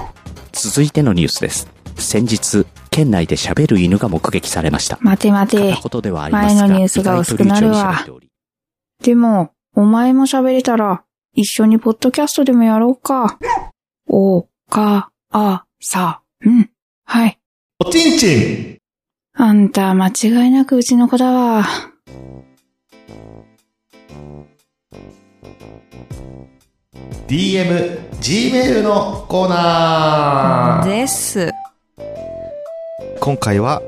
[0.53, 1.69] 続いてのニュースです。
[1.97, 4.99] 先日、県内で喋る犬が目撃されました。
[5.01, 5.89] 待て待て片。
[5.89, 8.05] 言ではありますが、前のニュースが薄くなるわ
[9.03, 11.03] でも、お前も喋れたら、
[11.35, 13.39] 一緒にポッドキャストでもやろうか。
[14.09, 16.71] お、か、あ、さ、うん。
[17.05, 17.39] はい。
[17.81, 18.79] おちんちん
[19.33, 21.65] あんた、間違いなくうちの子だわ。
[27.27, 31.51] DM、Gmail のコーナーです。
[33.19, 33.83] 今回は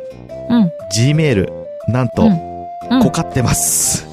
[0.50, 0.72] うん。
[0.92, 1.48] Gmail、
[1.86, 2.30] なんと、うん
[2.90, 4.04] うんこかってます。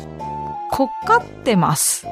[0.69, 2.05] こかってます。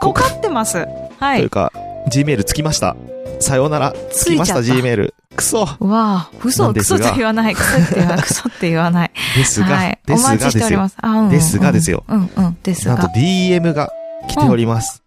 [0.00, 0.86] こかってます。
[1.20, 1.38] はい。
[1.38, 1.72] というか、
[2.10, 2.96] Gmail つきました。
[3.40, 5.12] さようなら、つきましたついちゃった Gmail。
[5.36, 7.54] くそわあ、な嘘、クソって言わない。
[7.54, 8.22] クソって言わない。
[8.22, 9.10] クソって言わない。
[9.36, 9.98] ですが、はい。
[10.06, 10.60] おですが待ちですよ。
[10.60, 10.96] しております。
[11.00, 11.30] あ、うんうん。
[11.30, 12.56] ですがですようんうん。
[12.62, 13.12] ですなんとが。
[13.14, 13.90] DM が
[14.28, 15.02] 来ております。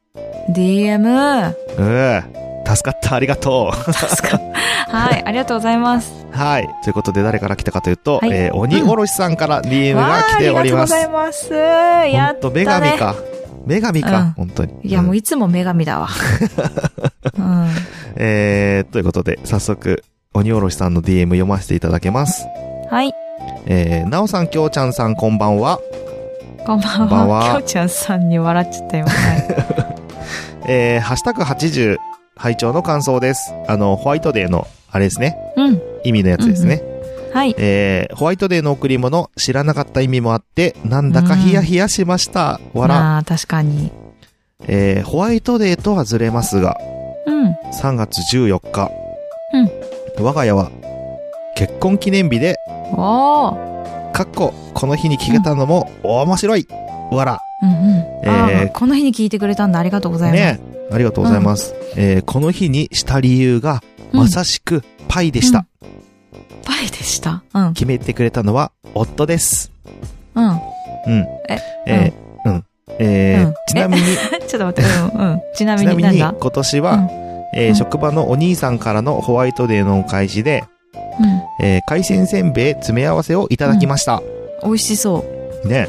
[0.50, 1.56] DM。
[1.78, 2.38] うん。
[2.76, 3.92] 助かった、ありがとう。
[4.92, 5.24] はい。
[5.26, 6.12] ありがとうございます。
[6.32, 6.70] はい。
[6.84, 10.90] ということで、誰から来たかというと、はいえー、鬼おろしさんから DM が来ありがとうごております。
[10.90, 11.54] ざいます。
[11.54, 12.98] やっと、女神ね。
[12.98, 13.16] か。
[13.66, 14.74] 女神か、うん本当に。
[14.84, 16.08] いや、もううんいつも女神だわ。
[17.38, 17.70] うん。
[18.20, 20.04] えー、ということで、早速、
[20.34, 22.46] 鬼おろしさんの DM 読ませていただけます。
[22.90, 23.14] はい。
[23.68, 25.80] えー、なおさん、きょうちゃんさん、こんばんは。
[26.66, 27.40] こんばこんばんんは。
[27.40, 29.06] はきょうちゃんさんに笑っちゃったよ。
[29.06, 29.98] は い
[30.70, 31.98] えー、ハッシュタグ80、
[32.36, 33.54] 拝聴の感想です。
[33.68, 35.38] あの、ホワイトデーの、あれですね。
[35.56, 35.82] うん。
[36.04, 36.82] 意味のやつですね。
[37.34, 37.56] はい。
[37.58, 42.60] えー、ホワイトデーの贈り物、知らなかった意味もあって、なんだかヒヤヒヤしました。
[42.74, 42.96] わら。
[42.96, 43.92] まあ、確かに。
[44.68, 46.78] えー、ホワイトデーとはずれますが、
[47.28, 47.52] うん。
[47.74, 48.90] 3月14日。
[50.20, 50.72] 我が家は、
[51.56, 52.58] 結婚記念日で、
[52.94, 54.12] おー。
[54.14, 56.68] かっこ、この日に聞けたのも、面白い。
[57.12, 57.40] わら。
[57.62, 58.30] うんうん。
[58.30, 59.80] あえーーこの日に聞いてくれたんだ。
[59.80, 60.42] ありがとうございます。
[60.42, 60.60] ね
[60.92, 61.76] ありがとうございます。
[61.98, 63.82] えー、この日にした理由が、
[64.14, 65.66] うんまさしく、パイでした。
[66.66, 67.44] パイでした？
[67.54, 67.74] うん。
[67.74, 69.70] 決めてくれたのは、夫です。
[70.34, 70.48] うん。
[70.48, 70.60] うん。
[71.50, 72.27] ええー、うん。
[73.00, 74.02] えーうんちなみに、
[74.48, 75.42] ちょっと待って、うんうん。
[75.56, 76.36] ちなみに になんだ？
[76.40, 77.10] 今年は、うん
[77.54, 80.64] えーうん職場のお兄さんからのホワイトデーのお返しで、
[81.62, 84.22] えー海鮮せんべい詰め合わせをいただきました。
[84.64, 84.70] うん。
[84.70, 85.26] 美味しそ
[85.64, 85.68] う。
[85.68, 85.88] ね。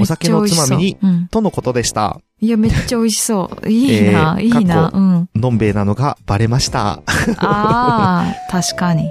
[0.00, 0.96] お酒のつまみに。
[1.30, 2.18] とのことでした。
[2.40, 3.66] いや、めっちゃ美味しそう。
[3.68, 5.28] いいな、えーいいなうん。
[5.34, 7.00] のんべえなのがバレました。
[7.38, 9.10] ああ、確かに。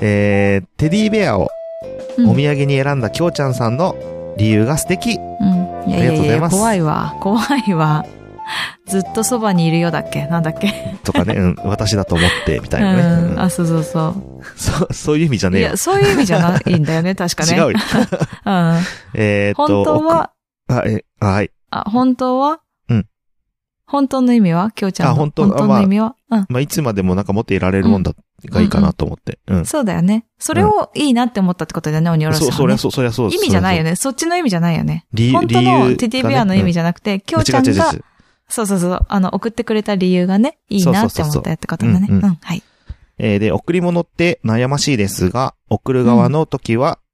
[0.00, 1.48] えーテディベアを
[2.18, 3.94] うんお土産に選んだきょうちゃんさんの
[4.36, 5.18] 理由が素敵。
[5.40, 5.68] うん。
[5.86, 7.16] いやいやありがとうごいや、ざいます怖いわ。
[7.20, 8.04] 怖いわ。
[8.86, 10.26] ずっとそばにいるよだっけ？
[10.26, 10.72] なんだっけ？
[11.04, 13.02] とかね、うん、私だと思って、みたういなね。
[13.02, 13.40] うんん。
[13.40, 14.14] あ、そうそうそ
[14.56, 15.52] そう、そういう意味じゃう。
[15.52, 15.76] ねえよいや、。
[15.76, 17.52] そういう意味じゃないんだよね、 確かね。
[17.52, 17.68] 違うよ。
[17.70, 17.74] うん。
[19.14, 20.30] えーっと、本当は、
[20.68, 21.50] 奥、あ、え、はい。
[21.70, 22.60] あ、本当は？
[22.88, 23.06] うん。
[23.86, 24.70] 本当の意味は？
[24.70, 25.12] きょうちゃんの。
[25.12, 26.46] あ本当本当の意味は、うん。
[26.48, 28.12] まあ、いつまでもなんか持っていられるもんだ、
[28.44, 29.38] がいいかなと思って。
[29.46, 29.66] うん。
[29.66, 30.26] そうだよね。
[30.38, 32.78] それをいいなって思ったってことだよね、鬼おろしさんそう、はね。
[32.78, 33.30] そりゃそう、そりゃそう。
[33.30, 33.90] 意味じゃないよね。
[33.90, 33.96] ね。
[33.96, 35.06] そっちの意味じゃないよね。
[35.12, 37.94] 理由、本当理由のテディベアの意味じゃなくて、きょうちゃんが
[38.48, 42.06] そうそうそう、あの、送ってくれた理由がね、いいなって思ったってことだね。
[42.08, 42.62] そうんうん、はい。
[43.18, 47.06] えーで、贈り物って悩ましいですが、送る側の時は、うん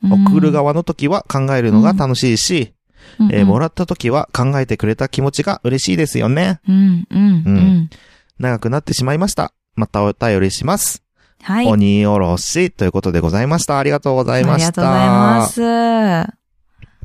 [0.00, 2.72] 送る側の時は考えるのが楽しいし、
[3.18, 6.60] うんえーもらった時は考えてくれた気持ちが嬉しいですよね。
[6.68, 7.90] うん、うん、うん。
[8.38, 9.52] 長くなってしまいました。
[9.78, 11.02] またお便りします。
[11.42, 11.66] はい。
[11.66, 13.78] 鬼おろしということでございました。
[13.78, 14.66] ありがとうございあました。
[14.66, 16.38] りがとうございます。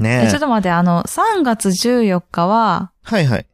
[0.02, 3.48] ねえちょっと待って、あの、3月14日は、はいはい。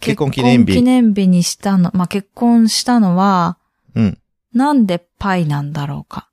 [0.00, 3.58] 結婚記念日結婚記念日にしたの、まあ、結婚したのは、
[3.96, 4.18] うん。
[4.54, 6.30] なんでパイなんだろうか。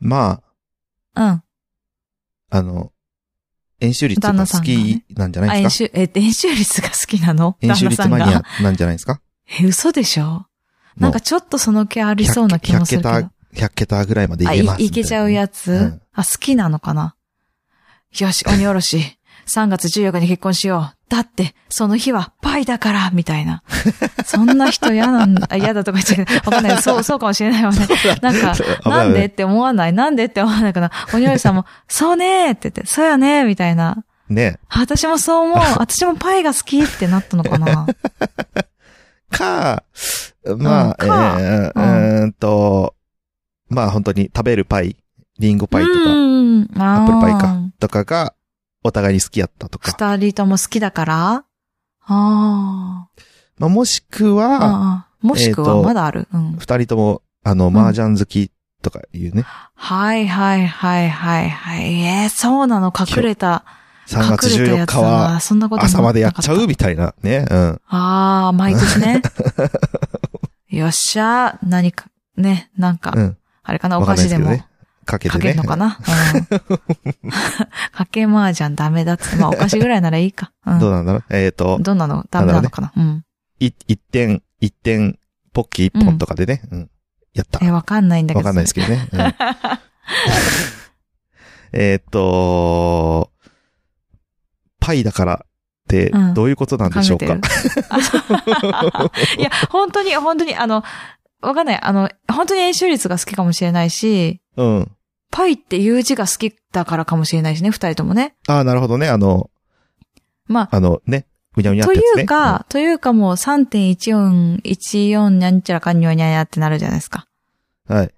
[0.00, 0.42] ま
[1.14, 1.22] うん。
[1.24, 1.42] あ、
[2.50, 2.92] あの、
[3.80, 5.98] 演習率旦が好きなんじゃなあ、いですか？
[5.98, 7.56] 演習、え、演習率が好きなの？
[7.60, 9.20] 演習率マニアなんじゃないですか？
[9.60, 10.46] え、嘘でしょ？
[10.96, 13.10] なんかちょっとその気ありそうな気もするけど。
[13.10, 17.14] 100桁、100桁ぐらいまでいあ、けますいいけちゃうやつ、うんあ、好きなのかな？
[18.18, 19.14] よし、 鬼おろし。
[19.46, 20.96] 3月14日に結婚しよう。
[21.08, 23.62] だって、その日はパイだから、みたいな。
[24.26, 26.34] そんな人嫌なんだ、嫌だとか言っちゃう。
[26.44, 26.82] わかんない。
[26.82, 27.86] そう、そうかもしれないわね。
[28.20, 29.94] なんか、なんでって思わない？
[29.94, 30.90] なんでって思わないかな？
[31.14, 34.04] 鬼おろしさんも、そうねーって言って、そうやねーみたいな。
[34.28, 34.58] ね。
[34.68, 35.58] あ私もそう思う。
[35.78, 37.86] 私もパイが好きってなったのかな？
[39.30, 39.84] か、
[40.56, 42.94] まあ、うんかえーうんと、
[43.68, 44.96] まあ本当に食べるパイ、
[45.38, 46.68] リンゴパイとか、うん。
[46.76, 47.56] アップルパイか。
[47.78, 48.34] とかが、
[48.82, 49.90] お互いに好きやったとか。
[49.90, 51.32] 二人とも好きだから？
[51.34, 51.44] あ
[52.06, 53.08] あ。
[53.58, 55.06] まあもしくは。
[55.20, 56.28] もしくはまだある？
[56.32, 56.56] うん。
[56.58, 58.50] 二人とも、あの、ん麻雀好き
[58.82, 59.44] とかいうね。
[59.74, 62.00] はいはいはいはいはい。
[62.02, 62.92] えー、そうなの？
[62.96, 63.64] 隠れた。
[64.08, 65.36] 3月14隠れたやつ日は
[65.82, 67.38] 朝までやっちゃ思うみたいなね。
[67.38, 67.46] うん。
[67.46, 69.22] たああ、毎年ね。
[70.70, 73.36] よっしゃ、何か、ね、なんか、うん。
[73.62, 74.58] あれかな、お菓子でも。
[75.04, 75.64] かけてねかけるの。
[75.64, 75.98] かな？
[76.32, 76.44] うん。
[77.92, 79.36] かけ麻雀ダメだって。
[79.36, 80.52] まあ、お菓子ぐらいならいいか。
[80.66, 80.78] うん。
[80.78, 81.24] どうなんだろう？
[81.30, 82.26] えっと、どんなの？
[82.30, 82.92] ダメなのかな？
[82.96, 83.24] うん。
[83.58, 85.18] い一点、一点、
[85.52, 86.62] ポッキー一本とかでね。
[86.70, 86.90] うん。
[87.34, 87.64] やった。
[87.64, 88.38] え、わかんないんだけど。
[88.38, 89.08] わかんないですけどね。
[89.12, 89.20] うん
[91.72, 93.27] えーっと、
[94.88, 95.46] パイだからっ
[95.86, 97.68] てうんどういうことなんでしょうか、考えて
[99.36, 100.82] る いや、本当に、本当に、あの、
[101.42, 101.78] わかんない。
[101.82, 104.90] あの、本当に演習率が好きかもしれないし、うん。
[105.30, 108.34] パイっていう字が好きだからかもしれないしね、二人ともね。
[108.46, 109.08] ああ、なるほどね。
[109.08, 109.50] あの、
[110.46, 112.22] まあのね、うにゃうにあ、とゃってね。
[112.22, 117.26] いうか、というかもう3.14、14にゃんちゃらかんにょにゃやってなるじゃないですか。
[117.88, 118.14] うん、はい。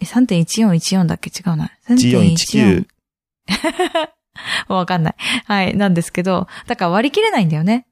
[0.00, 1.30] え、3.1414だっけ？
[1.30, 1.72] 違うな。
[1.88, 2.86] 1419。
[4.74, 5.14] わかんない。
[5.46, 7.86] はい、なんですけど、だから割り切れないんだよね。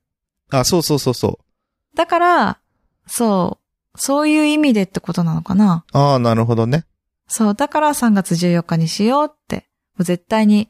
[0.50, 1.96] あ、そうそうそうそう。
[1.96, 2.58] だから、
[3.06, 3.58] そ
[3.94, 5.84] う、そういう意味でってことなのかな。
[5.92, 6.84] ああ、なるほどね。
[7.28, 10.68] そう、だから3月14日にしようって、もう絶対に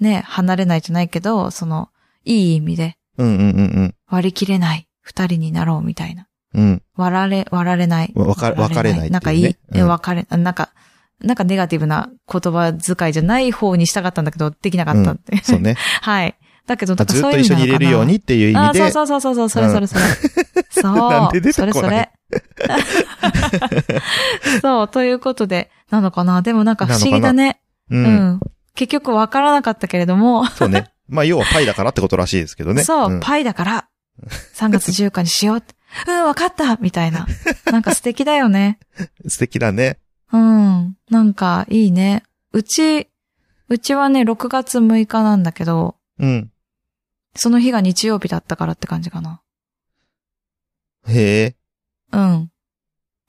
[0.00, 1.88] ね、離れないじゃないけど、その、
[2.24, 6.26] いい意味でうんうんうん割り切れない二人になろうみたいな。
[6.54, 6.62] うん。
[6.62, 6.82] うん。
[6.96, 8.12] 割られ、割られない。
[8.14, 10.70] わか割ら別れないねなんかいい、えうん別れ、なんか、
[11.20, 15.36] なんかネガティブな言葉遣いじゃない方にしたかったんだけど、できなかったって。
[15.42, 15.76] そうね。
[16.02, 16.36] はい。
[16.66, 18.82] だけど、だからずっと一緒に入れるようにっていう意味で。
[18.82, 20.00] あ、そうそうそうそう、それそれそれ。
[20.70, 20.94] そう。
[21.10, 22.10] なんで出てこないそれそれ。
[24.60, 27.60] そう、ということで、なのかなでもなんか不思議だね。
[27.90, 27.96] う。
[27.96, 28.40] うんん。
[28.74, 30.90] 結局わからなかったけれども、そうね。
[31.08, 32.82] まあ、要はパイだからってことらしいですけどね。
[32.82, 33.88] そう、んパイだから、
[34.54, 35.62] 3月14日にしよう。
[36.08, 37.26] うん、わかったみたいな。
[37.66, 38.78] なんか素敵だよね。
[39.28, 39.98] 素敵だね。
[40.32, 40.96] うん。
[41.10, 42.22] なんかいいね。
[42.52, 43.08] うち、
[43.68, 46.50] うちはね、6月6日なんだけど、うん。
[47.34, 49.42] その日が日曜日だったからって感じかな。
[51.06, 51.56] へえ。
[52.12, 52.50] うん。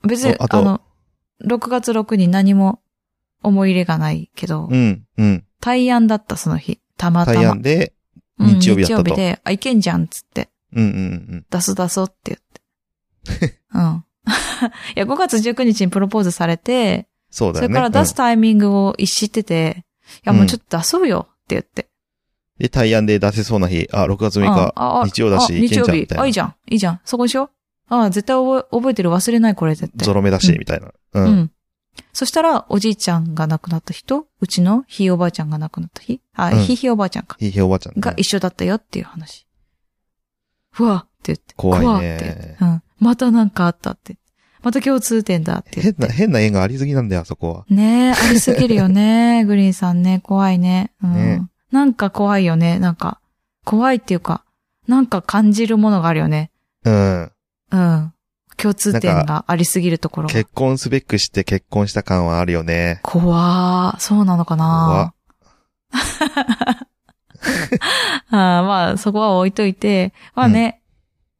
[0.06, 0.80] 別に、おあの、
[1.44, 2.80] 6月6に何も
[3.42, 5.44] 思い入れがないけど、うん、うん。
[5.60, 6.80] 大安だったその日。
[6.96, 7.40] たまたま。
[7.40, 7.92] 大安で、
[8.38, 10.88] うん日曜日だったと日曜日で、あ、いけんじゃんっつって、うんう
[11.36, 13.60] ん出す出そうって言って。
[13.74, 14.04] うん。
[14.96, 17.66] いや、5月19日にプロポーズされて、そうだよね。
[17.66, 19.84] それから出すタイミングを一知ってて、
[20.18, 21.82] いや、もうちょっと出そうよって言って。
[21.82, 21.88] うん
[22.58, 26.54] で、大安で出せそうな日、あ、6月6うん日、ああ日曜だしあいけんじゃん日曜日みたいなあ、いいじゃん。
[26.68, 27.00] いいじゃん。
[27.04, 27.50] そこにしよう。
[27.94, 29.10] ああ、絶対覚え覚えてる？
[29.10, 30.04] 忘れないこれ絶対。
[30.04, 30.88] ゾロ目だし、うんみたいな。
[30.88, 30.94] う。
[31.14, 31.50] うんん。
[32.12, 37.36] そしたら、おじいちゃんが亡くなった人、うちのひいおばあちゃんが亡くなった日、あ、うんひいひいおばあちゃんか。
[37.38, 38.00] ひいひいおばあちゃん。
[38.00, 39.46] が一緒だったよっていう話。
[40.72, 41.54] ふわって言って。
[41.56, 42.56] 怖いねふわって言って。
[42.60, 42.82] うん。
[42.98, 44.16] またなんかあったって。
[44.62, 46.12] また共通点だって変な、て。
[46.12, 47.64] 変な縁がありすぎなんだよ、あそこは。
[47.70, 49.44] ねえ、ありすぎるよね。
[49.46, 50.20] グリーンさんね。
[50.22, 50.90] 怖いね。
[51.02, 51.14] うん。
[51.14, 52.78] ねなんか怖いよね。
[52.78, 53.20] なんか、
[53.64, 54.44] 怖いっていうか、
[54.86, 56.50] なんか感じるものがあるよね。
[56.84, 57.32] うん。
[57.70, 58.12] うん。
[58.56, 60.34] 共通点がありすぎるところが。
[60.34, 62.98] 結婚すべくして結婚した感はあるよね。
[63.02, 64.00] 怖ー。
[64.00, 65.14] そうなのかな
[68.30, 70.82] あーまあ、そこは置いといて、まあね、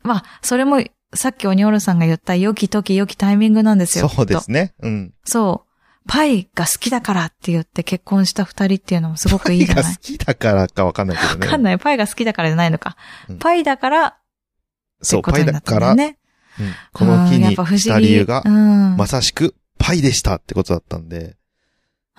[0.02, 0.80] まあ、それも、
[1.14, 4.08] さっき鬼おろさんが言った良き時、良きタイミングなんですよ。
[4.08, 4.74] そうですね。
[4.80, 5.14] うん。
[5.24, 5.68] そう。
[6.06, 9.84] パイが好きだからって言って結婚した二人っていうのもすごくいいじゃない？
[9.84, 11.46] が好きだからかわかんないけどね。
[11.46, 11.78] わかんない。
[11.78, 12.96] パイが好きだからじゃないのか。
[13.28, 14.18] うんパイだから、
[15.02, 15.92] そう、パイだから。
[15.92, 16.16] うん
[16.92, 18.96] この日にうんやっぱ不思議した理由がう、ん。
[18.96, 21.36] まさしくパイでしたってことだったんで、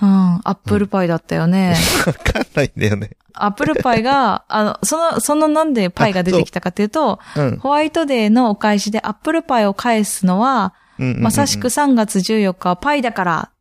[0.02, 0.42] うん。
[0.44, 1.76] アップルパイだったよね。
[2.06, 3.12] わかんないんだよね。
[3.34, 7.58] アップルパイが、あの、その、そのなんでパイが出てきたかっていうと、うん。
[7.58, 13.52] ホワイトデーのお返しでアップルパイを返すのは、まさしく3月14日はパイだから、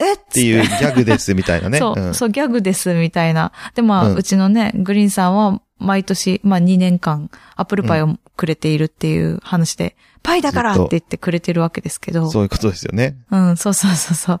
[0.00, 1.78] えっつっていうギャグですみたいなね。
[1.80, 3.52] そう、んそう、ギャグです、みたいな。
[3.74, 13.16] で、まあ、うんうちのね、グリーンさんは、毎年、まあ2年間、アップルパイをくれているっていう話で、パイだからって言ってくれてるわけですけど、そういうことですよね。
[13.30, 14.40] うん、そうそうそうそう。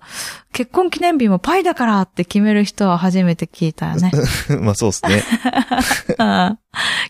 [0.52, 4.12] 結婚記念日もパイだからって決める人は初めて聞いたよね。
[4.60, 5.22] まあそうですね。
[6.18, 6.58] うん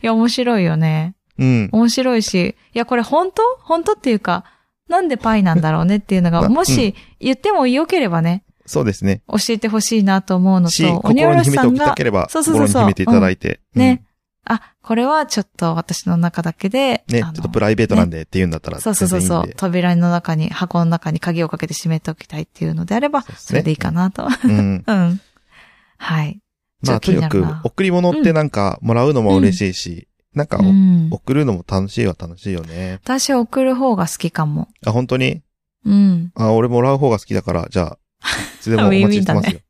[0.02, 1.14] いや、面白いよね。
[1.38, 1.68] うん。
[1.72, 3.42] 面白いし、いや、これ本当？
[3.60, 4.44] 本当っていうか、
[4.88, 9.22] なんでパイなんだろうねっていうのが、 まあもし言ってもよければね、そうですね。
[9.28, 11.94] 教えてほしいなと思うのし、と、鬼お心におろしさんが、
[12.28, 13.60] そうそうそうそう心に秘めていただいて。
[13.74, 14.04] ね、
[14.50, 17.14] あ、これはちょっと私の中だけで、うん。
[17.14, 19.52] ね、ちょっとプライベートなんでって言うんだったら、そうそうそうそう。
[19.56, 24.26] 扉の中に、箱の中に鍵をかけて閉めておきたいっていうのであれば、そそれでいいかなと。
[24.44, 24.84] うん。
[24.86, 25.20] うん。
[25.98, 26.40] はい。
[26.82, 31.08] まあとにかく贈り物ってなんか、もらうのも嬉しいし、なんか、うん。
[31.10, 33.00] 送るのも楽しいは楽しいよね。
[33.02, 34.68] 私送る方が好きかも。
[34.86, 35.42] あ、本当に？
[35.84, 36.32] うん。
[36.34, 37.98] あ、俺もらう方が好きだから、じゃあ、
[38.58, 39.60] いつでもお待ちしてますよ。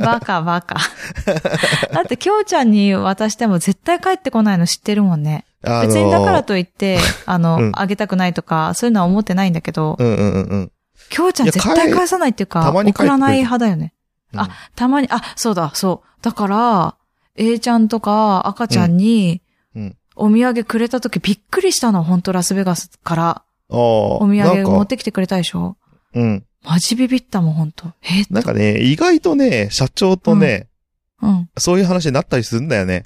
[0.00, 0.76] バ カバカ。
[1.92, 5.44] だって、きょうちゃんに渡しても絶対帰ってこないの知ってるもんね。
[5.64, 10.72] あのー別にだからといって、 あの、うんあげたくないとか、そういうのは思ってないんだけど、うんうんうんうん。
[11.10, 13.92] きょうちゃん絶対返さないっていうか、送らない派だよね。
[14.32, 16.22] うんあ、たまに、あ、そうだ、そう。
[16.22, 16.94] だから、
[17.36, 19.42] A ちゃんとか赤ちゃんに
[20.14, 23.42] お土産くれた時びっくりしたの、本当ラスベガスから。
[23.68, 25.76] お土産持ってきてくれたでしょ？
[26.14, 26.44] うん。
[26.64, 30.68] マジビビったもん、本当えなんかね、意外とね、社長とね、
[31.22, 31.50] うん。
[31.58, 33.04] そういう話になったりするんだよね。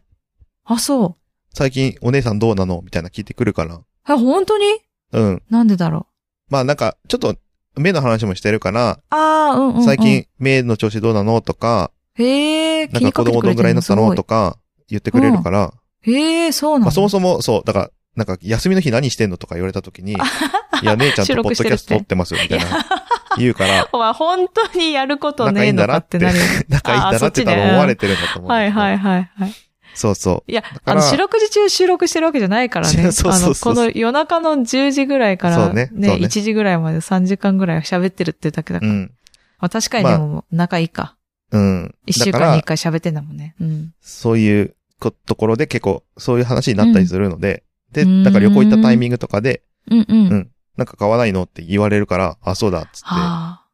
[0.65, 1.15] あ、そう。
[1.53, 2.81] 最近お姉さんどうなの？
[2.83, 3.81] みたいな聞いてくるから。
[4.09, 4.65] え、本当に？
[5.13, 5.43] うん。
[5.51, 6.07] なんでだろ
[6.49, 7.37] まあなんか、ちょっと、
[7.77, 9.03] 目の話もしてるから、う。
[9.11, 9.85] ああ、うんうん、うん。
[9.85, 9.99] 最。
[9.99, 11.41] 近目の調子どうなの？
[11.41, 14.15] とか、へえ、気なんか子供どんぐらいになったの？
[14.15, 20.13] とか言ってくれるから、へえ、そうなのまあそもそも、そう、だから、なんか休みの日何してんのとか言われた時に、
[20.83, 22.87] いや、姉ちゃんと収ポッドキャスト撮ってますよ、みたいな。
[23.37, 26.67] 言うから、 お前、本当にやることねえのんだなってかってなる。
[26.69, 28.51] 仲いいんだなって多分思われてるんだと思う。
[28.51, 29.55] はいはいはいはい。
[29.95, 30.51] そうそう。
[30.51, 33.13] いや、あの、四六時中収録してるわけじゃないからね。
[33.13, 38.93] そうそうそうあの、この夜中の10時ぐらいから、ねね1時ぐらいまで3時間ぐらい喋ってるってだけだから。
[38.93, 39.13] うん。
[39.61, 41.17] まあ確かにでも、仲いいか。
[41.53, 41.95] うん。
[42.07, 43.55] 一週だから間に一回喋ってんだもんね。
[43.61, 43.93] うん。
[44.01, 47.64] そういうこところで結構、そういう話になったりするので、
[47.95, 50.29] で、うんだから旅行行ったタイミングとかで、うんうん。
[50.29, 53.65] うんなんか買わないのって言われるから、あ、そうだ、っつって、あ、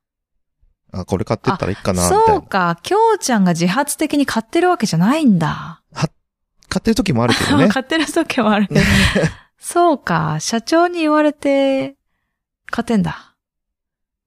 [0.93, 1.95] はこれ買ってったらいいかあ。
[1.95, 2.25] な、みたいな。
[2.27, 5.83] そうか、きょうちゃんが自発的に買ってるわけじゃないんだ。
[6.69, 7.69] 買ってる時もあるけどね。
[7.73, 8.81] 買ってる時もあるけど。
[9.59, 11.97] そうか、社長に言われて、
[12.71, 13.35] 買ってんだ。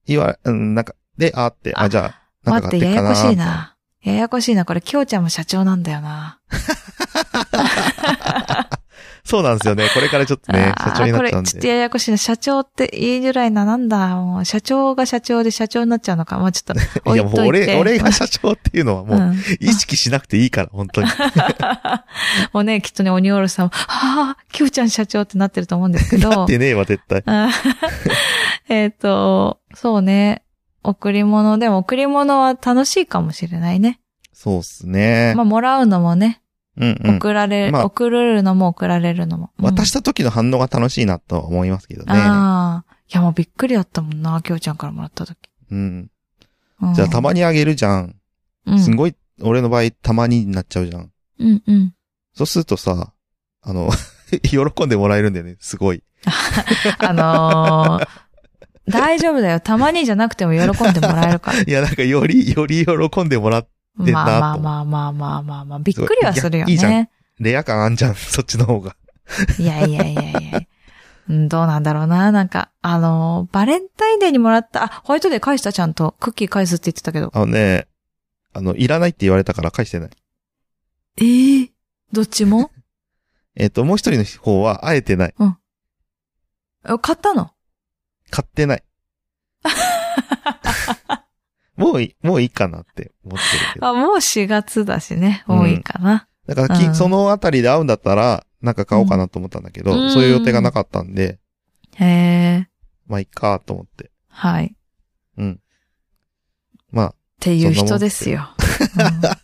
[0.05, 3.09] 言わ、うん、なんか、で、あって、あ、あじゃあ、なんか待って、買ってっかな。
[3.09, 3.75] ややこしいな。
[4.01, 4.65] ややこしいな。
[4.65, 6.39] これ、きょうちゃんも社長なんだよな。
[9.25, 9.87] そうなんですよね。
[9.93, 11.67] これからちょっとね、社長になっちゃうんこれ、ちょっとで。
[11.69, 12.17] ややこしいな。
[12.17, 13.63] 社長って言いづらいな。
[13.63, 16.37] なんだ、もう、社長が社長で社長になっちゃうのか。
[16.39, 17.23] もうちょっと、 いや。
[17.23, 21.07] もう俺、俺が社長っていうのはもう、うん意識しなくていいから、本当に。
[22.51, 26.29] もうね、きっとね、鬼おろしさんも、はぁ、きょうちゃん社長ってなってると思うんですけど。
[26.29, 27.23] なってねえわ、絶対。
[27.25, 27.49] あ
[28.67, 30.43] えっと、そうね。
[30.83, 33.99] 贈り物、でも贈り物は楽しいかもしれないね。
[34.33, 35.33] そうっすね。
[35.35, 36.41] まあ、もらうのもね、
[36.77, 37.15] うんうん。
[37.17, 39.51] 送られ、まあ送るのも送られるのも。
[39.57, 42.13] うん渡した時の反応が楽しいなとは思いますけどね。
[42.13, 42.93] ああ。
[43.09, 45.37] いや、もうびっくりだったもんな、きょうちゃんからもらった時。
[45.71, 46.09] うん。
[46.81, 48.15] うんじゃあ、たまにあげるじゃん。
[48.65, 51.11] うんすんごい、俺の場合、たまにになっちゃうじゃん。
[51.39, 51.93] うんうん。
[52.33, 53.13] そうするとさ、
[53.61, 53.89] あの、
[54.43, 56.03] 喜んでもらえるんだよね、すごい。
[56.99, 58.07] あのー
[58.89, 59.59] 大丈夫だよ。
[59.61, 61.61] たまにじゃなくても喜んでもらえるから。
[61.61, 63.67] いや、なんか、より、より喜んでもらっ、
[63.99, 65.79] でまあなまあまあまあまあまあまあ。
[65.79, 67.11] びっくりはするよいやいいじゃね。
[67.39, 68.95] レア感あんじゃん、 そっちの方が。
[69.59, 70.61] いやいやいやいや。
[71.29, 72.31] うんどうなんだろうな。
[72.31, 76.15] なんか、あのーバレンタインデーにもらった、あ、ホワイトデー返したちゃんと。
[76.19, 77.31] クッキー返すって言ってたけど。
[77.33, 77.87] あのね、
[78.53, 80.09] あの、いらないって言われたから返してない。
[81.21, 81.71] ええ
[82.11, 82.71] どっちも？
[83.55, 85.35] えっ、と、もう一人の方は、あえてない。
[85.39, 87.51] え買ったの？
[88.31, 88.83] 買ってない。
[91.75, 93.87] もういい、もういいかなって思ってるけど。
[93.87, 95.43] あ、もう4月だしね。
[95.47, 96.27] もういいかな。
[96.47, 101.39] だからき、うんそのあたりで会うんだったら、なんか買おうかなと思ったんだけど、うんそういう予定がなかったんで、
[101.95, 102.69] へえ。
[103.07, 104.11] まあいいかと思って。
[104.29, 104.65] はい。
[104.65, 104.69] っ
[105.37, 105.59] うん。
[106.91, 108.49] まあ、ていう人ですよ。
[108.97, 109.43] うん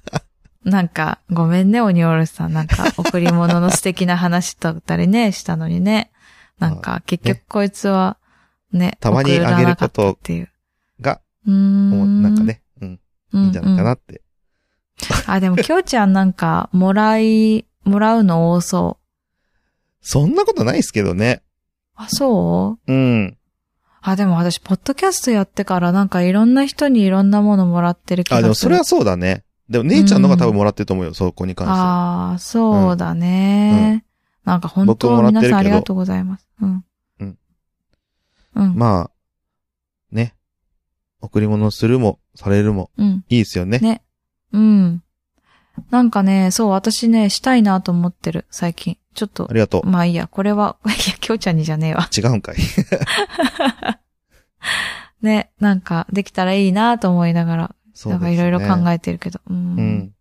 [0.65, 2.53] なんか、ごめんね、鬼おろしさん。
[2.53, 6.11] なんか、贈り物の素敵な話だったりね、したのにね。
[6.59, 8.17] なんか、結局こいつは、
[8.73, 10.49] ね、たまにあげること送らなかったっていう。
[11.45, 12.21] が、うーん。
[12.23, 12.99] なんかね、うん、
[13.33, 14.21] うん、いいんじゃないかなって。
[15.27, 19.05] あ、でも、きょうちゃんなんか、もらい、もらうの多そう。
[20.01, 21.41] そんなことないですけどね。
[21.95, 22.91] あ、そう？
[22.91, 23.37] うん。
[24.01, 28.43] あ、でも私、ポッドキャストやってからなんかいろんな人にいろんなものもらってる気がすあ、る。
[28.43, 29.43] でもそれはそうだね。
[29.69, 31.77] でも姉ちゃんのが多分もらってると思うよ、そこに関しては。
[32.31, 34.05] ああ、そうだね。
[34.45, 36.47] なんか本当皆さんありがとうございます。
[36.61, 36.85] うん。
[37.19, 37.37] うん。
[38.55, 38.75] うん。
[38.75, 39.11] まあ、
[40.11, 40.33] ね。
[41.21, 43.25] 贈り物するも、されるも、うん。
[43.29, 43.79] いいですよね。
[43.79, 44.01] ね。
[44.53, 45.03] うん。
[45.89, 48.97] なんかね、そう、私ね、したいなと思ってる、最近。
[49.15, 49.85] ちょっとあ、りがとう。
[49.85, 52.09] まあいいや、これは、 いや、きょうちゃんにじゃねえわ。
[52.15, 52.55] 違うんかい。
[55.21, 58.27] ね、なんか、できたらいいなと思いながら、なんそうですね。
[58.27, 59.41] かいろいろ考ええてるけど。
[59.49, 59.55] うん。
[59.55, 60.13] うん。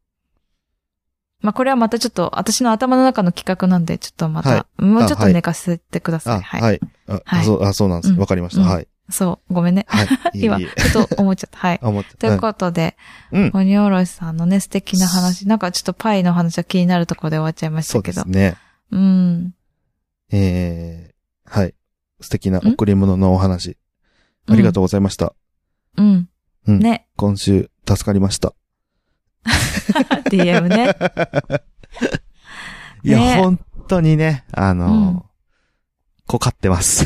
[1.41, 6.39] まあこれはまたちょっと、私の頭の中の企画なんで、ちょっとまた、はいもうちょっと寝かせてください。
[6.39, 6.63] あ、はい。
[6.63, 6.81] はい。
[7.07, 8.13] あ、はいそう、あ、そうなんです。
[8.13, 8.63] うんわかりました。
[8.63, 8.89] うんはい。
[9.11, 9.87] そう、ごめんね。
[9.89, 10.09] はい。
[10.39, 11.59] いい今、ちょっと思っちゃった。
[11.59, 11.81] はい。
[11.83, 12.97] あ、 思ってということで、
[13.33, 13.51] うん。
[13.55, 18.25] 鬼おろしさんのね、素敵な話、なんかちょっとパイの話は気になるところで終わっちゃいましそうたけど。
[18.25, 18.57] ですね。
[18.91, 19.55] うん。
[20.31, 21.75] えー、はい。
[22.21, 23.79] 素敵な贈り物のお話。
[24.49, 25.35] ありがとうございました。
[25.97, 26.29] うん。
[26.67, 27.07] うんね。
[27.17, 28.55] 今週、助かりました。
[30.29, 30.95] DM ね。
[33.03, 35.28] いや、ね本当にね、あの
[36.29, 37.05] こかってます。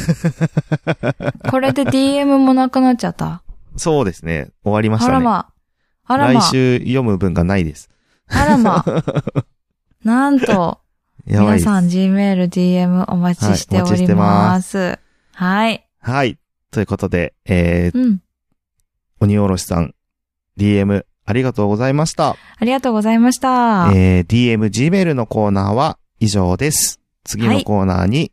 [1.51, 3.43] これで DM もなくなっちゃった？
[3.77, 4.51] そうですね。
[4.65, 5.17] 終わりましたね。
[5.17, 5.49] あらま。
[6.05, 6.43] あらま来。
[6.51, 7.89] 週読む分がないです。
[8.29, 8.85] あらま。
[10.05, 10.81] なんと。
[11.25, 14.15] 皆さん Gmail、DM お待ちしておりま。
[14.15, 14.99] ます
[15.35, 15.87] はい。
[16.01, 16.37] はい。
[16.73, 18.21] ということで、えー、うん。
[19.21, 19.95] 鬼おろしさん、
[20.59, 22.31] DM ありがとうございました。
[22.31, 23.93] ありがとうございました。
[23.95, 27.01] えー、DM、Gmail のコーナーは以上です。
[27.25, 28.33] 次のコーナーに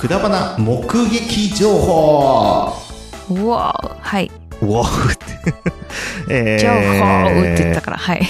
[0.00, 2.72] くだばな目撃情報
[3.28, 4.30] うわーはい。
[4.62, 5.26] うわーって。
[6.32, 6.68] えー、情
[7.34, 8.26] 報って言ったから、はい。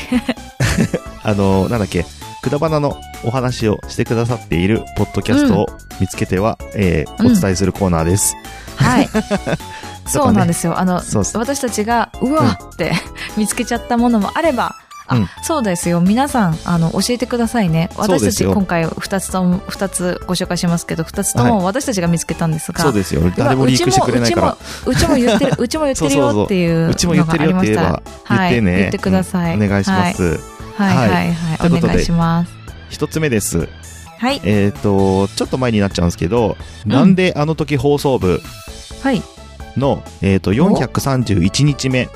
[1.23, 2.05] あの、なんだっけ、
[2.43, 5.67] くだばなのお話をしてくださっているポッドキャストを
[6.01, 8.35] 見つけては、えーうんお伝えするコーナーです。
[8.75, 9.09] はい。
[10.07, 10.77] そうなんですよ。
[10.77, 11.01] あの。
[11.35, 12.91] 私たちが、うわって
[13.37, 14.75] 見つけちゃったものもあれば、
[15.11, 16.01] あ、うんそうですよ。
[16.01, 17.91] 皆さん、あの、教えてくださいね。
[17.97, 23.23] 私たち今回二つとも、二つご紹介しますけど、二つとも私たちが見つけたんですが、そうですよ。
[23.37, 24.57] 誰もリークしてくれないから。
[24.87, 28.77] うちもうちもうちも言ってる、 うちも言ってるよっていううちも言ってるよって言えば、言はいってね。
[28.79, 30.41] 言ってくださいうんお願いします。
[30.77, 32.53] はいはいはい、といお願いします。
[32.89, 33.69] 一つ目です。
[34.19, 34.41] はい。
[34.45, 36.57] えっ、と、ちょっと前になっちゃうんですけど、
[36.87, 38.41] なんであの時放送部
[39.03, 39.23] はい。
[39.77, 42.09] の、えっ、と、431日目、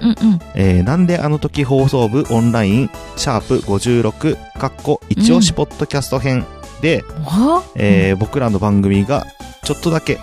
[0.00, 0.16] うんうん。
[0.54, 6.44] えーなんであの時放送部オンライン、シャープ56、かっこ、一押しポッドキャスト編
[6.80, 9.26] で、わえー僕らの番組が、
[9.64, 10.18] ちょっとだけ、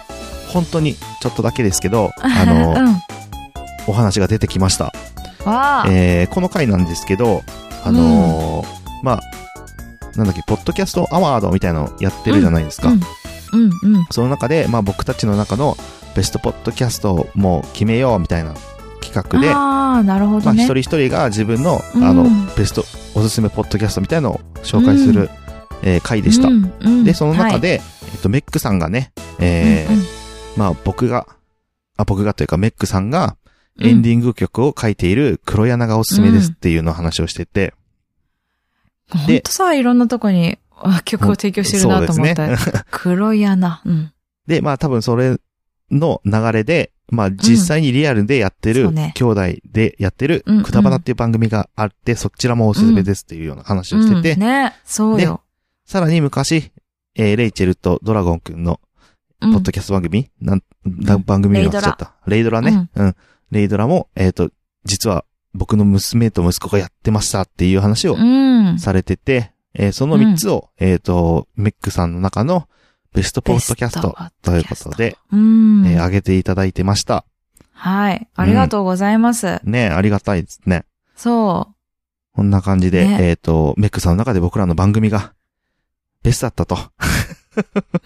[0.49, 2.95] 本当にちょっとだけですけど、 あの、うん。
[3.87, 4.93] お話が出てきました。
[5.89, 7.41] えーこの回なんですけど、
[7.83, 8.67] あのー
[9.03, 9.19] まあ、
[10.15, 12.89] なんだっけ、ポッドキャストアワードみたいなのやってるじゃないですか。
[12.89, 13.01] うん。
[13.53, 14.05] うんうん。
[14.11, 15.75] その中で、まあ僕たちの中の
[16.15, 18.53] ベストポッドキャストをもう決めようみたいな
[19.01, 20.63] 企画で、ああ、なるほまどね。
[20.63, 22.25] あ一人一人が自分の、うんあの、
[22.55, 22.85] ベスト、
[23.15, 25.29] おすすめポッドキャストみたいなのを紹介する、
[25.83, 26.47] えー回でした。
[26.47, 27.81] うんうんで、その中はいで、
[28.13, 30.05] えっと、メックさんがね、えーうんうん
[30.57, 31.27] まあ僕が、
[31.97, 33.37] あ、僕がというかメックさんが
[33.79, 37.73] エンディング曲を書いている黒柳がおすすめですっていうのを話をしてて、
[39.09, 42.85] ほんとさ、いろんなとこにあ曲を提供してるなと思った。
[42.91, 43.81] 黒柳。
[43.85, 44.13] うん。
[44.47, 45.37] で、まあ多分それ
[45.89, 55.41] の流れで、まあ実際にリアルでやってる、兄弟でやってるうんうん、くだばなっていう番組があって、そちらもおすすめですっていうような話をしてて、うんね、そうよ。
[55.85, 56.71] さらに昔、
[57.15, 58.79] えーレイチェルとドラゴンくんの
[59.41, 62.13] うんポッドキャスト番組、なん、だ番組名忘れちゃった。
[62.27, 62.89] レイドラね。
[62.95, 63.15] うん。
[63.51, 64.51] レイドラも、えっ、と、
[64.85, 68.79] 実は僕の娘と息子がやってましたっていう話をうん。
[68.79, 72.67] されてて、えーその3つを、えっ、と、メックさんの中の
[73.13, 75.85] ベストポッドキャストということで、うん。
[75.85, 77.25] えー上げていただいてました。
[77.73, 78.27] はい。
[78.35, 79.59] ありがとうございます。
[79.63, 80.85] ねありがたいですね。
[81.15, 81.69] そ
[82.33, 85.33] こんな感じで、ねえっ、と、メックさんの中で僕らの番組が、
[86.23, 86.75] ベストだったと。
[86.75, 86.79] う。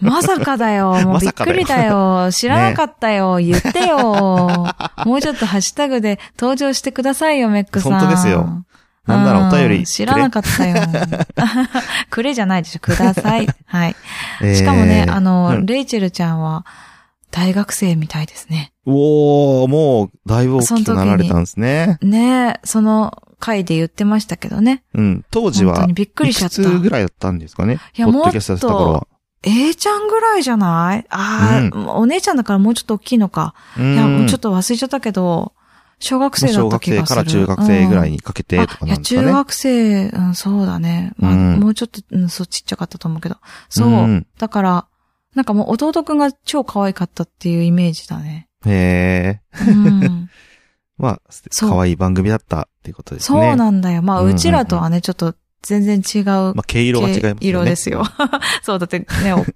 [0.00, 0.92] まさかだよ。
[1.06, 2.30] もうびっくりだよ。
[2.32, 3.36] 知らなかったよ。
[3.36, 3.98] 言ってよ。
[5.04, 7.92] もうちょっとハッシュタグで登場してくださいよ、メックさん。
[7.92, 8.64] 本当ですよ。
[9.06, 10.82] なんならお便りうん知らなかったよ。
[12.10, 12.80] くれじゃないでしょ。
[12.80, 13.46] ください。
[13.66, 13.96] はい。
[14.56, 16.64] しかもね、あの、うんレイチェルちゃんは
[17.30, 18.72] 大学生みたいですね。
[18.86, 21.98] おー、もう、だいぶ大きくなられたんですね。
[22.02, 24.82] ねえ、その回で言ってましたけどね。
[24.94, 25.24] うん。
[25.30, 26.62] 当時はびっくりしちゃった。
[26.78, 27.78] ぐらいだったんですかね？
[27.96, 29.06] いやポッドキャストやってた頃は。
[29.42, 31.04] A ちゃんぐらいじゃない？
[31.10, 33.54] ああ、お姉ちゃんだからもうちょっと大きいのか。
[33.78, 35.52] うんいや、もうちょっと忘れちゃったけど、
[35.98, 37.22] 小学生だ小学った気がする。
[37.22, 39.26] 生から中学生ぐらいににかけてとかなんですかね。
[39.28, 41.12] 中学生、うん、そうだね。
[41.16, 43.36] まあ、うんもうちょっと、うん、そう、ちっちゃかったと思うけど。
[43.68, 43.88] そう。
[43.88, 44.86] うんだから、
[45.34, 48.48] なんかもう弟くんが超可愛かったっていうイメージだね。
[48.66, 49.62] へえ。
[49.68, 50.30] うん。
[50.98, 51.20] まあ、
[51.60, 53.38] 可愛い番組だったっていうことですね。
[53.38, 54.02] そうなんだよ。
[54.02, 55.34] まあ、うんうんうんうちらとはね、ちょっと
[55.66, 57.38] 全然違うまあ、毛色が違いますよね。
[57.40, 58.04] 色ですよ。
[58.62, 59.06] そう、だってね、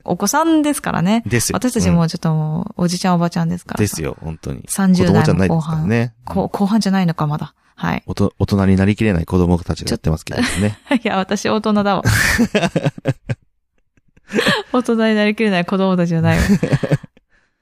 [0.04, 1.22] おお子さんですからね。
[1.30, 1.56] ですよ。
[1.56, 4.62] 私たちもちょっともう、おじちゃんおばちゃんですからですよ、本当に。
[4.62, 5.88] 子30供じゃないですから代の後半。
[5.88, 6.14] ね。
[6.24, 7.54] こ後半じゃないのか、まだ。
[7.76, 8.02] はい。
[8.06, 10.78] おと大人になりきれない子供たちがやってますけどね。
[11.02, 12.02] いや、私大人だわ。
[14.72, 16.44] 大人になりきれない子供たちじゃないわ。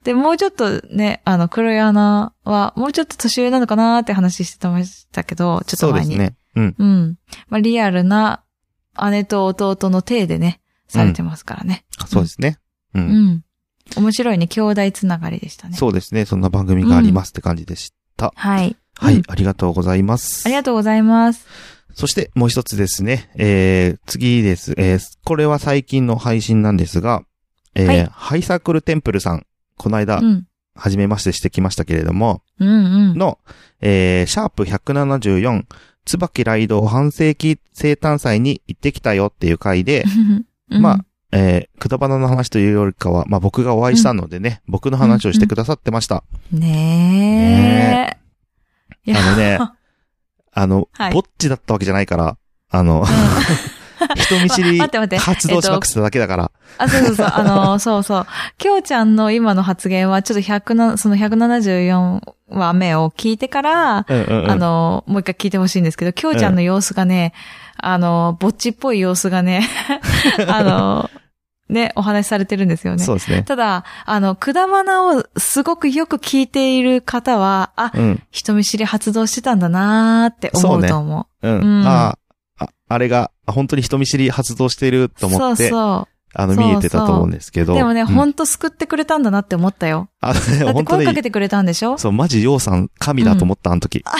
[0.03, 6.09] で、もうちょっとね、あの、黒い穴は、もうちょっと年上なのかなーって話してましたけど、ちょっそうと前に。
[6.11, 6.35] ですね。
[6.55, 6.75] うん。
[6.77, 7.17] うん。
[7.49, 8.43] まあ、リアルな
[9.11, 11.85] 姉と弟の体でね、されてますからね。
[12.07, 12.59] そうですね。
[12.93, 12.99] う。
[12.99, 13.43] うんん。
[13.97, 15.75] 面白いね、兄弟つながりでしたね。
[15.75, 16.25] そうですね。
[16.25, 18.31] そんな番組がありますって感じでした。
[18.35, 18.77] はい。
[18.95, 19.23] はいうん。
[19.27, 20.43] ありがとうございます。
[20.45, 21.45] ありがとうございます。
[21.93, 23.29] そしてもう一つですね。
[23.35, 24.73] えー、次です。
[24.77, 27.23] えー、これは最近の配信なんですが、
[27.75, 29.45] えーはいハイサークルテンプルさん、
[29.79, 30.45] この間う、ん。
[30.75, 33.17] 初めましてしてきましたけれども、うんうん。
[33.17, 33.39] の、
[33.81, 35.63] えー、シャープ174、
[36.05, 40.03] 椿ライド半世紀生誕祭に行ってきたよっていう回で、
[40.71, 46.23] うんまあ、えー、くだばなの話というよりかは、まあ僕がお会いしたのでね、僕の話をしてくださってました。
[46.51, 48.17] ね
[49.05, 49.11] え。
[49.11, 49.59] いやあのね、
[50.51, 52.37] あの、はいぼっちだったわけじゃないから、
[52.69, 53.05] あの、
[54.17, 58.27] 人見知りま待って待って発動しまくってただけだから、あ、そうそうそう、あの、 そうそう。
[58.57, 67.33] きょうちゃんの今の発言は、ちょっと100な、その174話目を聞いてから、うんうんうんあの、もう一回聞いてほしいんですけど、きょうちゃんの様子がね、
[67.77, 69.67] あの、ぼっちっぽい様子がね、
[70.47, 71.09] あの、
[71.69, 73.03] ね、お話しされてるんですよね。
[73.03, 73.43] そうですね。
[73.43, 78.23] ただ、あの、くだばなをすごくよく聞いている方は、あ、うん。
[78.31, 81.47] 人見知り発動してたんだなーって思うと思う。
[81.47, 81.59] うん。
[81.59, 82.17] うんあ
[82.59, 87.65] あ、ああれが、あ本当に人見知り発動してると思って、そうそあの、そう見えてたと思うんですけう。
[87.65, 87.73] ど。
[87.73, 90.09] でもね、うんほんと救ってくれたんだなって思ったよ。
[90.21, 91.97] あのね、だって本当ね声かけ、てくれたんでしょ？
[91.97, 94.03] そう、マジ、ようさん、神だと思った、あの時。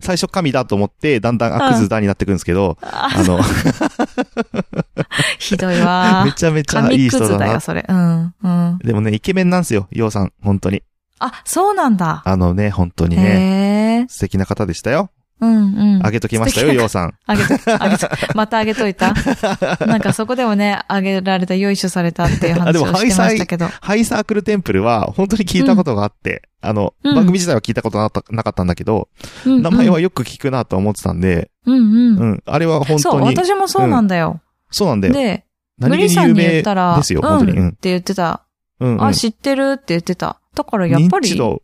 [0.00, 3.40] 最初神だと思って、だんだんアクズだになってくるんですけど、ああの、
[5.38, 6.32] ひどいわ め。
[6.32, 7.60] ちゃめちゃいい神クズだよ、人だな。
[7.60, 7.86] それ。
[7.88, 8.78] うん、うん。
[8.84, 10.82] でもね、イケメンなんですよ、ようさん、本当に。
[11.20, 12.22] あ、そうなんだ。
[12.24, 14.06] あのね、本当にね。
[14.10, 15.10] 素敵な方でしたよ。
[15.40, 16.06] うん、うん。
[16.06, 17.14] あげときましたよ、ようさん。
[17.26, 19.12] あげと、あげと、またあげといた
[19.86, 23.68] なんかそこでもね、あげられた、よいしょされたっていう話をしてましたけど。
[23.80, 29.08] ハイサークルテンプルは、本当に聞いたことがあって、あの、うん番組自体は聞いたことなかったなかったんだけど、
[29.44, 32.16] うん名前は、よく聞くなと思ってたんで、うん、うん。
[32.16, 34.40] うん、あれは本そう、当に、私もそうなんだよ。
[34.70, 35.14] そうなんだよ。
[35.14, 35.44] で、
[35.78, 37.58] 無何気に理さんに言有名ったら、ですよ、うん本当に。
[37.58, 37.68] うん。
[37.68, 38.42] って言ってた。
[38.80, 39.04] うん、うん。
[39.04, 40.40] あ、知ってるって言ってた。
[40.54, 41.60] だからやっぱり、高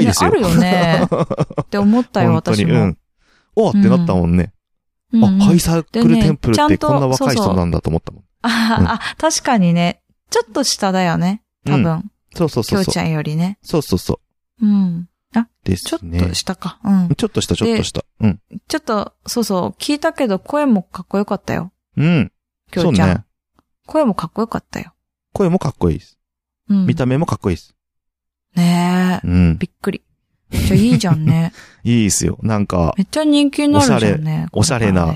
[0.00, 1.02] いですよねあるよね。
[1.62, 2.74] って思ったよ、私も。
[2.74, 2.98] うん。
[3.56, 4.52] おってなったもんね。
[5.12, 8.24] うんうんあ、ハイサークルテンプルってこんな若い人なんだと思ったもん。
[8.40, 11.42] あ、うんあ、確かにね、ちょっと下だよね。
[11.66, 12.84] 多分、そうそうそう。
[12.84, 13.58] きょうちゃんよりね。
[13.62, 14.20] そうそうそ
[14.62, 15.00] うん。
[15.00, 15.08] う。
[15.64, 16.20] でちょっすね。
[16.20, 16.78] と下か。
[16.84, 17.14] うん。
[17.14, 18.04] ちょっとした、ちょっとした。
[18.20, 18.40] うん。
[18.68, 21.72] ちょっと、そうそう、聞いたけど声もかっこよかったよ。
[21.96, 22.32] うん。
[22.70, 23.08] きょうちゃん。
[23.08, 23.24] そうね。
[23.86, 24.92] 声もかっこよかったよ。
[25.32, 26.18] 声もかっこいいです。
[26.68, 26.86] うん。
[26.86, 27.74] 見た目もかっこいいです。
[28.56, 29.58] ねえ、うん。
[29.58, 30.02] びっくり。
[30.52, 31.52] めっちゃいいじゃんね。
[31.84, 32.38] いいですよ。
[32.42, 34.48] なんか、めっちゃ人気になるじゃんね。
[34.52, 35.14] おしゃれおしゃれな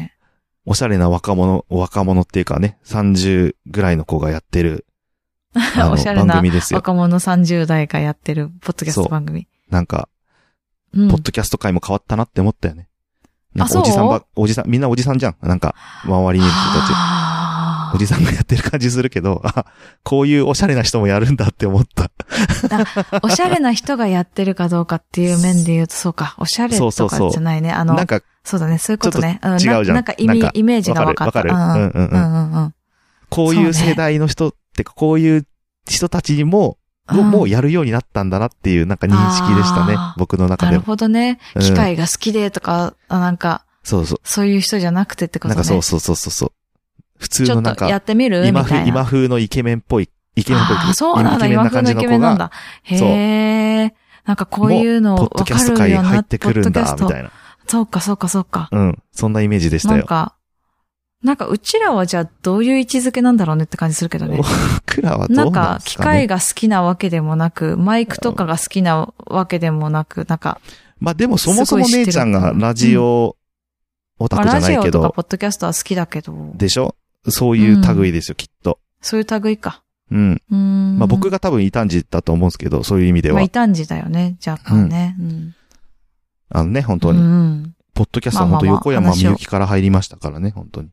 [0.64, 4.86] おしゃれな若者、若者っていうかね、30ぐらいの子がやってる、
[5.92, 6.78] おしゃれな番組ですよ。
[6.78, 9.46] 若者30代がやってる、ポッドキャスト番組。
[9.70, 12.88] なんか、うんポッドキャスト界も変わったなって思ったよね。
[13.54, 15.36] なんかあおじさんばおじさん、みんなおじさんじゃん。
[15.42, 15.74] なんか、
[16.04, 16.92] 周りにいる人たち。
[17.96, 19.64] おじさんがやってる感じするけど、あ、
[20.04, 22.10] こういうおしゃれな人もやるんだって思った。
[23.22, 27.72] おしゃれな人がやってるかどうかっていう面で言うと、そうか、おしゃれとかそうそうそうじゃないね。
[27.72, 29.40] あの、なんか、そうだね、そういうことね。
[29.42, 31.38] うん、違うじゃんななんかイメージが分かった。
[31.38, 32.74] わかるわかるうんうんうんうん。
[33.30, 35.46] こういう世代の人ってか、こういう
[35.88, 36.78] 人たちにも、
[37.10, 40.80] をもうやるようになったんだなっていうなんか認識でしたね僕の中なる。
[40.80, 41.38] ほどね。
[41.54, 44.20] うん機械が好きでとか、あなんか、そうそう。
[44.24, 45.54] そういう人じゃなくてってことね。
[45.54, 46.52] なんかそうそうそうそうそう。
[47.18, 48.42] 普通のなんか、やってみる？
[48.42, 48.88] み今風、たいな。
[48.88, 51.46] 今風のイケメンっぽい、イケメンっぽいああ、そうなんだ。
[51.46, 52.50] 今風のイケメンなんだ。
[52.82, 52.96] へ
[53.84, 53.94] え。
[54.24, 57.30] なんかこういうの分ポッドキャストかるようにな界入ってくるんだ、みたいな。
[57.66, 58.68] そうか、そうか、そうか。
[58.72, 59.02] うん。
[59.12, 59.98] そんなイメージでしたよ。
[59.98, 60.34] なんか、
[61.22, 64.36] なんかうちらはじゃあどういう位置づけなんだろうねって感じするけどね。
[64.36, 66.04] 僕らはどうなんなんかで、すかね。
[66.04, 70.60] 機械が好きなわけでもなく、マイクとかが好きなわけでもなく、なんか、
[71.00, 73.36] まあでもそもそも姉ちゃんがラジオ
[74.18, 76.94] オタまあクじゃラジオとかないけど、ポッドキャストは好きだけど、でしょ？
[77.28, 78.78] そういう類ですよ、きっと。
[79.00, 79.82] そういう類か。
[80.10, 80.42] うん。
[80.50, 80.98] うーん。
[80.98, 83.50] まあ僕が多分異端児だと思うんですけど、そういう意味でまあ、は異。
[83.52, 85.16] 端児だよね、若干ね。
[85.18, 85.54] うん。
[86.50, 87.20] あのね、本当うに。
[87.20, 87.74] ん。
[87.94, 90.90] ポッドキャストは本当横山みゆきから入りましたからね、本当に。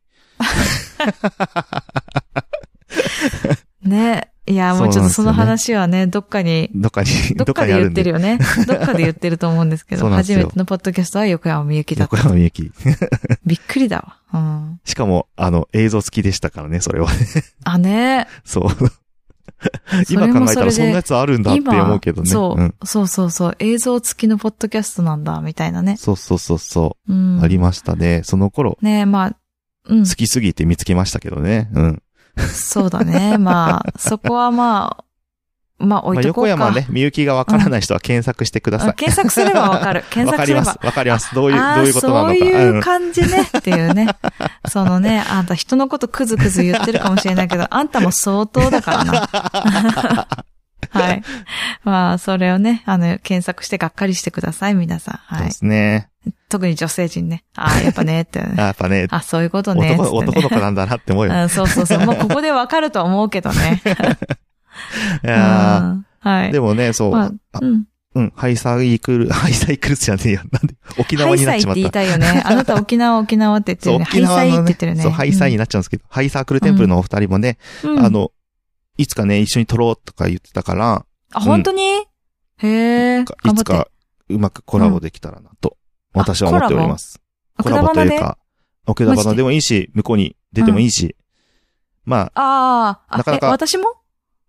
[3.89, 4.32] ね。
[4.45, 8.39] いや、もうちょっとその話はね、どっかに、どっかに、ど どっかで言ってるよね。
[8.67, 12.23] どっかで言ってると思うんですけど、初めてのポッドキャストは横山みゆきだっ横た。
[12.23, 12.69] 山みゆき。
[13.45, 14.17] びっくりだわ。
[14.33, 14.79] うん。
[14.83, 17.07] しかも、あの、映像付きでしたからね、それは。
[17.63, 18.27] あ、ね。
[18.43, 18.91] そう。
[20.09, 22.29] 今考えたらそんなやつあるんだって思うけどね。
[22.29, 23.55] そう、んそうそうそう。
[23.59, 25.95] 映像付きのポッドキャストなんだ、みたいなね。
[25.95, 27.15] そうそうそうそうう。
[27.15, 27.41] ん。
[27.41, 28.23] ありましたね。
[28.25, 29.35] その頃、ねまあ、
[29.85, 29.99] うん。
[30.05, 31.69] 好きすぎて見つけましたけどね。
[31.73, 32.03] うん。
[32.37, 33.37] そうだね。
[33.37, 35.03] まあ、そこはまあ、
[35.79, 36.49] まあ置まあ、いとこうか。
[36.49, 38.89] 横山ね、みゆきがわからない人は検索してください。
[38.89, 40.03] あ検索すればわかる。
[40.09, 40.85] 検索すればわかります。。
[40.85, 41.35] わかります。
[41.35, 42.33] どういう、どういうことなのか。
[42.33, 44.07] そういううん感じねっていうね。
[44.69, 50.45] そのね、あんた人のことクズクズ言ってるかもしれないけど、あんたも相当だからな。
[50.93, 51.23] はい。
[51.83, 55.13] まあ、それをね、あの、検索してがっかりしてください、皆さん。
[55.15, 55.39] はい。
[55.39, 56.09] そうですね。
[56.49, 57.43] 特に女性陣ね。
[57.55, 59.95] ああ、やっぱね、って、あ やっぱね、あ、そういうことね。
[59.99, 61.33] 男ね男の子なんだなって思うよ。
[61.33, 61.99] うん、そうそうそう。
[62.05, 63.81] もうここでわかると思うけどね。
[65.23, 66.49] いやうんはい。
[66.49, 67.85] ーでもね、そう、まあ、うん。
[68.15, 70.41] うん、ハイサイクル、ハイサイクルスじゃねえよ。
[70.51, 71.79] なんで、沖縄ハイサイってになっちまった。
[71.79, 72.43] 言いたいよね。
[72.45, 74.05] あなた沖縄沖縄って言ってるね。
[74.05, 75.01] ハイサイって言ってるね。
[75.01, 78.31] そう、ハイサイになっちゃうんですけど、ハイサークルテンプルのお二人もね、うんあ、の、
[78.97, 81.83] いつかね、一緒に撮ろうとか言ってたから、あ、本当に？
[81.83, 83.21] へえ。
[83.21, 83.87] いつか
[84.29, 85.77] うまくコラボできたらなと、
[86.13, 87.19] 私は思っております。
[87.61, 87.89] コラボ？
[87.89, 88.37] というか、
[88.85, 91.15] 奥田花でもいいし、向こうに出てもいいし、
[92.05, 93.95] まあ、ああ、あなかなかえ私も？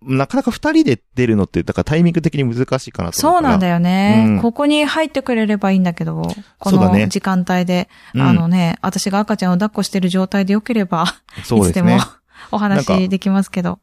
[0.03, 3.19] なかなか二人で出るのって、だからタイミング的に難しいかなと。
[3.19, 4.43] そうなんだよね、うん。
[4.43, 6.23] ここに入ってくれればいいんだけど、
[6.59, 8.21] この時間帯で、うん。
[8.21, 11.07] あのね、私が赤ちゃんを抱っこしてる状態でよければ、
[11.45, 11.97] そうですね。
[11.97, 12.13] いつでも。
[12.53, 13.81] お話できますけど。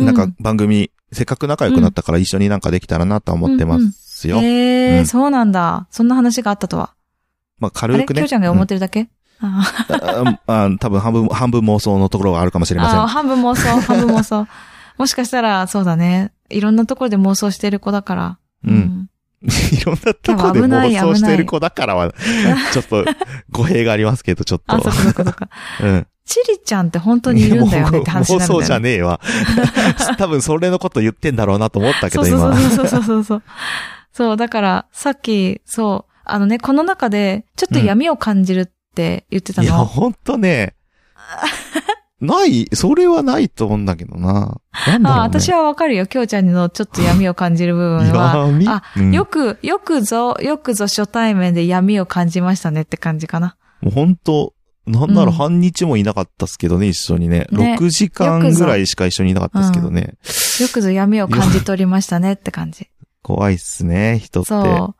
[0.00, 4.38] うなんか番組、せっかく仲良くなったから一緒になんかできたらなとは思ってますよ。
[4.40, 5.86] へえ、うんそうなんだ。
[5.90, 6.94] そんな話があったとは。
[7.58, 8.20] まあ軽くね。
[8.20, 9.08] きょうちゃんが思ってるだけ、
[9.40, 13.00] あああ多分半分、半分妄想のところがあるかもしれません。
[13.00, 14.46] あ、半分妄想、 半分妄想。
[14.98, 16.32] もしかしたら、そうだね。
[16.50, 18.38] いろんなところで妄想してる子だから。
[18.66, 19.08] うん。
[19.42, 22.12] いろんなところで妄想してる子だからは、
[22.72, 23.04] ちょっと
[23.50, 24.74] 語弊がありますけど、ちょっと。
[24.74, 25.00] あ、そそ。
[25.82, 26.06] うん。
[26.30, 28.62] チリちゃんって本当にいるんだよねって話になるんだよ、ね。
[28.62, 29.20] 妄想じゃねえわ。
[30.16, 32.70] 多分それのこと言ってんだろうなと思ったけど、そうそう今。
[32.70, 33.42] そうそうそうそう。
[34.12, 39.84] そう、だから、さっき、そう、あのね、この中で、ちょっと闇を感じるって言ってたいや、の。
[39.84, 40.74] ほんとね。
[42.20, 44.22] ない、それはないと思うんだけどな。
[44.22, 45.08] なんだろう、ね。
[45.10, 46.06] あ、私はわかるよ。
[46.06, 48.36] きょうちゃんのちょっと闇を感じる部分は。
[48.46, 48.68] 闇？
[48.68, 53.56] あ、うんよく、よくぞ、よくぞ初対面で闇を感じましたねって感じかな。
[53.80, 54.52] もう本当
[54.90, 57.46] なんなうんら半日もいなかったっすけどね、一緒にね。
[57.50, 60.14] ね6時間ぐらいしか一緒にいなかったっすけどね。
[60.60, 62.88] よくぞ闇を感じ取りましたねって感じ。
[63.22, 64.48] 怖いっすね、人って。
[64.48, 64.94] そう。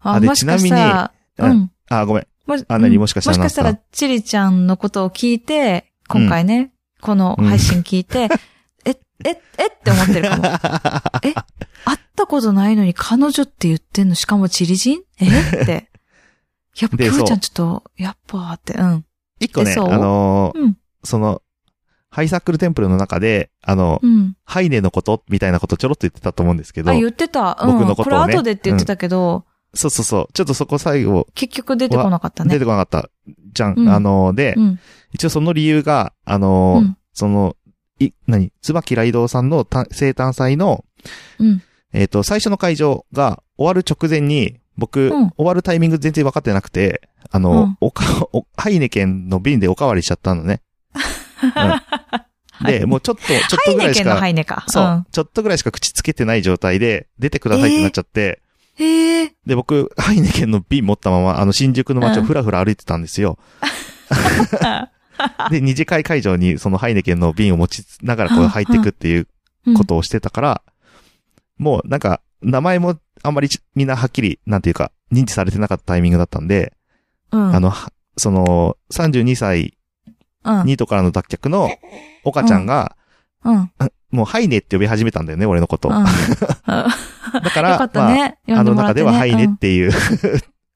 [0.00, 1.70] あ、あでもしかしたら、ちなみにうん。
[1.88, 2.26] あ、ごめん。
[2.46, 8.28] もしあ何うんもしかしたらもしかしたら、チリちゃんのことを聞いて、今回ね、この配信聞いて、
[8.84, 8.90] え、
[9.24, 10.44] え、えって思ってるかも。
[11.24, 11.32] え、
[11.84, 15.02] 会ったことないのに彼女って言ってんのしかもチリ人？
[15.20, 15.26] え？
[15.26, 15.88] って。
[16.78, 19.04] やっぱ、できょうちゃそんちょっと、やっぱって、うん。
[19.44, 21.42] 一個ね、あのーうんその、
[22.10, 24.36] ハイサークルテンプルの中で、あの、うん。
[24.44, 27.58] ハイネのことみたいなことちょろっと言ってたと思うんですけどあ、、言ってた。
[27.60, 27.72] うん。
[27.72, 30.32] 僕のことをねこれ後でって言ってたけど、そうそうそう。
[30.34, 32.50] ちょっとそこ最後、結局出てこなかったね。
[32.52, 33.08] 出てこなかった。
[33.54, 33.74] じゃん。
[33.78, 34.80] うんあのーで、うん。
[35.12, 37.56] 一応その理由が、あのーうんその、
[37.98, 38.52] い、何？
[38.62, 40.84] 椿雷道さんのた生誕祭の、
[41.38, 41.62] うん。
[41.92, 45.30] えっ、と、最初の会場が終わる直前に、僕、うん。
[45.36, 47.76] 終わるタイミング全然分かってなくて、あの、うん。
[47.80, 50.60] おか、お、ハイネケンの瓶でおかわりしちゃったのね。
[52.60, 54.64] うん、 で、もうちょっと、ちょっハイネケンのとぐらいしか、ハイネか。
[54.66, 55.06] そう、ん。
[55.12, 58.42] ちょっとぐらいしか口つけてない状態で、出てくださいってなっちゃって、
[58.74, 59.34] へえ。
[59.46, 63.38] で、僕、ハイネケンの瓶持ったまま、あの、新宿の街をふらふら歩いてたんですよ。
[65.50, 69.28] で、二次会会場にそのハイネケンの瓶を持ちながらこう入っていくっていう
[69.76, 70.62] ことをしてたから、
[71.56, 76.72] もうなんか、名前もあんまりちみんなはっきり、なんていうか、認知されてなかったタイミングだったんで、
[77.30, 77.54] うん。
[77.54, 79.78] あの、はその、32歳
[80.44, 81.70] うん、ニートからの脱却の
[82.24, 82.96] 岡ちゃんが、
[83.44, 83.56] うん。
[83.56, 83.70] うん。
[84.10, 85.88] もうハイネって呼び始めたんだよね、俺のこと。
[85.88, 86.04] うん。
[86.66, 88.38] だから、よかね。
[88.46, 89.92] まあ、あの中ではハイネっうんていう、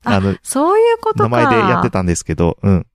[0.04, 1.28] あ あの、そういうことか。
[1.28, 2.86] 名前でやってたんですけど、うん。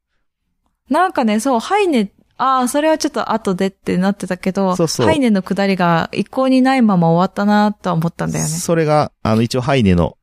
[0.89, 2.11] なんかね、そう、ハイネ、
[2.43, 8.49] ああ、それはちょっと後でってなってたけど、そうそうハイネの下りが一向にないまま終わったなとは思ったんだよね。
[8.49, 10.17] それが、あの、一応ハイネの、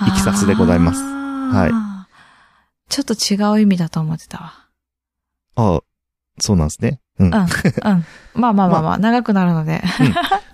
[0.00, 2.90] いきさつでございますはい。
[2.90, 4.54] ちょっと違う意味だと思ってたわ。
[5.56, 5.80] ああ、
[6.40, 7.00] そうなんですね。
[7.18, 7.26] うん。
[7.26, 7.34] うん。
[7.34, 7.46] うん。
[8.34, 9.82] まあまあまあまあ、 長くなるので。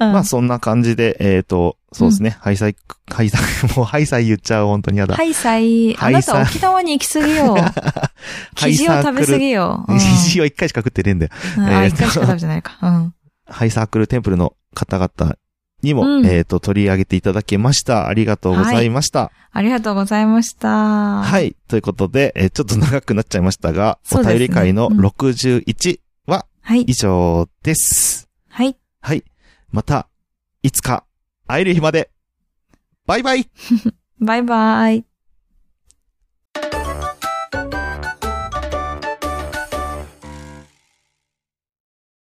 [0.01, 2.77] うん まあそんな感じで、えっ、と、そうですね、ハイサイ、
[3.09, 3.41] ハイサイ、
[3.77, 5.15] もうハイサイ言っちゃう、本当にやだ。
[5.15, 7.57] ハイサイ、あなた沖縄に行き過ぎよ。
[8.57, 9.85] 生地を食べ過ぎよ。
[9.89, 11.33] うん生地を一回しか食ってねえんだよ。
[11.59, 12.79] あ、一回しか食べてないか。
[12.83, 13.15] うん。
[13.47, 15.37] ハイサークルテンプルの方々
[15.83, 18.09] にも、うんえっ、と、取り上げていただきました。
[18.09, 19.31] ありがとうございました。
[19.53, 20.69] ありがとうございました。
[20.69, 21.23] は。
[21.23, 26.83] はいということで、えーちょっと長くなっちゃいましたが、お便り会のうん61ははい。
[26.83, 28.29] 以上です。
[28.49, 28.77] はい。
[29.01, 29.23] はい。
[29.71, 30.09] また、
[30.63, 31.05] いつか
[31.55, 32.11] 会える日まで。
[33.07, 33.49] バイバイ
[34.19, 35.05] バイバイ。